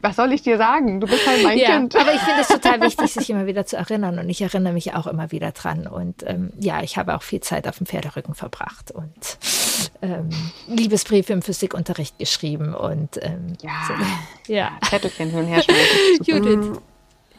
[0.00, 1.00] was soll ich dir sagen?
[1.00, 1.96] Du bist halt mein ja, Kind.
[1.96, 4.18] Aber ich finde es total wichtig, sich immer wieder zu erinnern.
[4.18, 5.86] Und ich erinnere mich auch immer wieder dran.
[5.86, 9.38] Und ähm, ja, ich habe auch viel Zeit auf dem Pferderücken verbracht und
[10.02, 10.28] ähm,
[10.68, 12.74] Liebesbriefe im Physikunterricht geschrieben.
[12.74, 14.72] Und ähm, ja, so, ja.
[14.88, 15.62] Zettelchen hin und her
[16.22, 16.56] Judith.
[16.56, 16.78] Mm,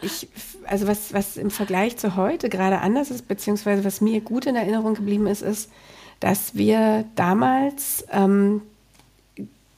[0.01, 0.27] ich,
[0.65, 4.55] also was, was im Vergleich zu heute gerade anders ist, beziehungsweise was mir gut in
[4.55, 5.71] Erinnerung geblieben ist, ist,
[6.19, 8.61] dass wir damals ähm,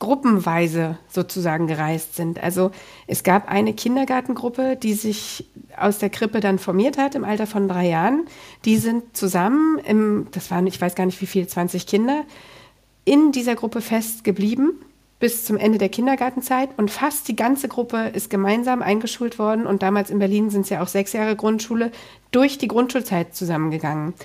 [0.01, 2.43] gruppenweise sozusagen gereist sind.
[2.43, 2.71] Also
[3.07, 5.45] es gab eine Kindergartengruppe, die sich
[5.77, 8.25] aus der Krippe dann formiert hat im Alter von drei Jahren.
[8.65, 12.23] Die sind zusammen, im, das waren, ich weiß gar nicht wie viel, 20 Kinder,
[13.05, 14.73] in dieser Gruppe festgeblieben
[15.19, 19.83] bis zum Ende der Kindergartenzeit und fast die ganze Gruppe ist gemeinsam eingeschult worden und
[19.83, 21.91] damals in Berlin sind es ja auch sechs Jahre Grundschule,
[22.31, 24.15] durch die Grundschulzeit zusammengegangen.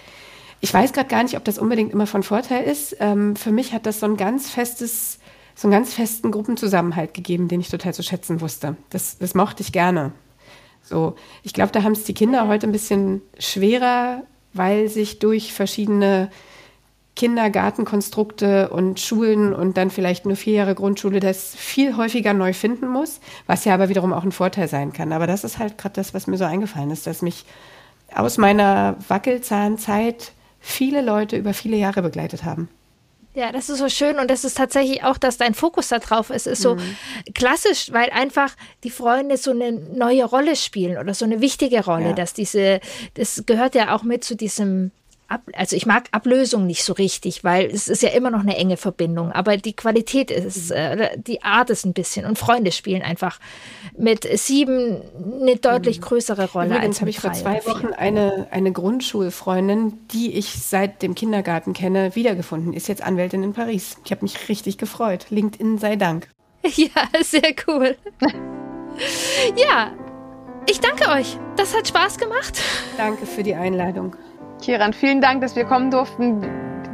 [0.60, 2.96] Ich weiß gerade gar nicht, ob das unbedingt immer von Vorteil ist.
[2.98, 5.18] Ähm, für mich hat das so ein ganz festes
[5.56, 8.76] so einen ganz festen Gruppenzusammenhalt gegeben, den ich total zu schätzen wusste.
[8.90, 10.12] Das, das mochte ich gerne.
[10.82, 15.52] So, ich glaube, da haben es die Kinder heute ein bisschen schwerer, weil sich durch
[15.52, 16.30] verschiedene
[17.16, 22.88] Kindergartenkonstrukte und Schulen und dann vielleicht nur vier Jahre Grundschule das viel häufiger neu finden
[22.88, 25.12] muss, was ja aber wiederum auch ein Vorteil sein kann.
[25.12, 27.46] Aber das ist halt gerade das, was mir so eingefallen ist, dass mich
[28.14, 32.68] aus meiner Wackelzahnzeit viele Leute über viele Jahre begleitet haben.
[33.36, 36.30] Ja, das ist so schön und das ist tatsächlich auch, dass dein Fokus da drauf
[36.30, 36.96] ist, ist so mhm.
[37.34, 42.06] klassisch, weil einfach die Freunde so eine neue Rolle spielen oder so eine wichtige Rolle,
[42.06, 42.12] ja.
[42.14, 42.80] dass diese,
[43.12, 44.90] das gehört ja auch mit zu diesem
[45.28, 48.56] Ab, also ich mag Ablösung nicht so richtig, weil es ist ja immer noch eine
[48.56, 50.76] enge Verbindung, aber die Qualität ist, mhm.
[50.76, 53.40] äh, die Art ist ein bisschen und Freunde spielen einfach
[53.98, 55.02] mit sieben
[55.40, 56.04] eine deutlich mhm.
[56.04, 56.76] größere Rolle.
[56.76, 62.14] Übrigens habe ich vor zwei Wochen eine, eine Grundschulfreundin, die ich seit dem Kindergarten kenne,
[62.14, 63.96] wiedergefunden, ist jetzt Anwältin in Paris.
[64.04, 65.26] Ich habe mich richtig gefreut.
[65.30, 66.28] LinkedIn sei Dank.
[66.76, 67.96] Ja, sehr cool.
[69.56, 69.92] ja,
[70.68, 71.38] ich danke euch.
[71.56, 72.60] Das hat Spaß gemacht.
[72.96, 74.16] Danke für die Einladung.
[74.62, 76.42] Kiran, vielen Dank, dass wir kommen durften.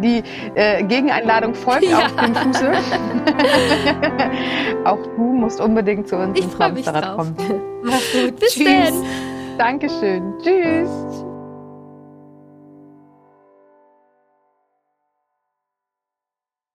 [0.02, 0.22] Die
[0.54, 2.06] äh, Gegeneinladung folgt ja.
[2.06, 2.72] auf dem Fuße.
[4.84, 7.36] Auch du musst unbedingt zu uns ich ins Samstag kommen.
[7.82, 8.40] Mach's gut.
[8.40, 8.66] Bis Tschüss.
[8.66, 9.58] dann.
[9.58, 10.34] Dankeschön.
[10.42, 11.21] Tschüss.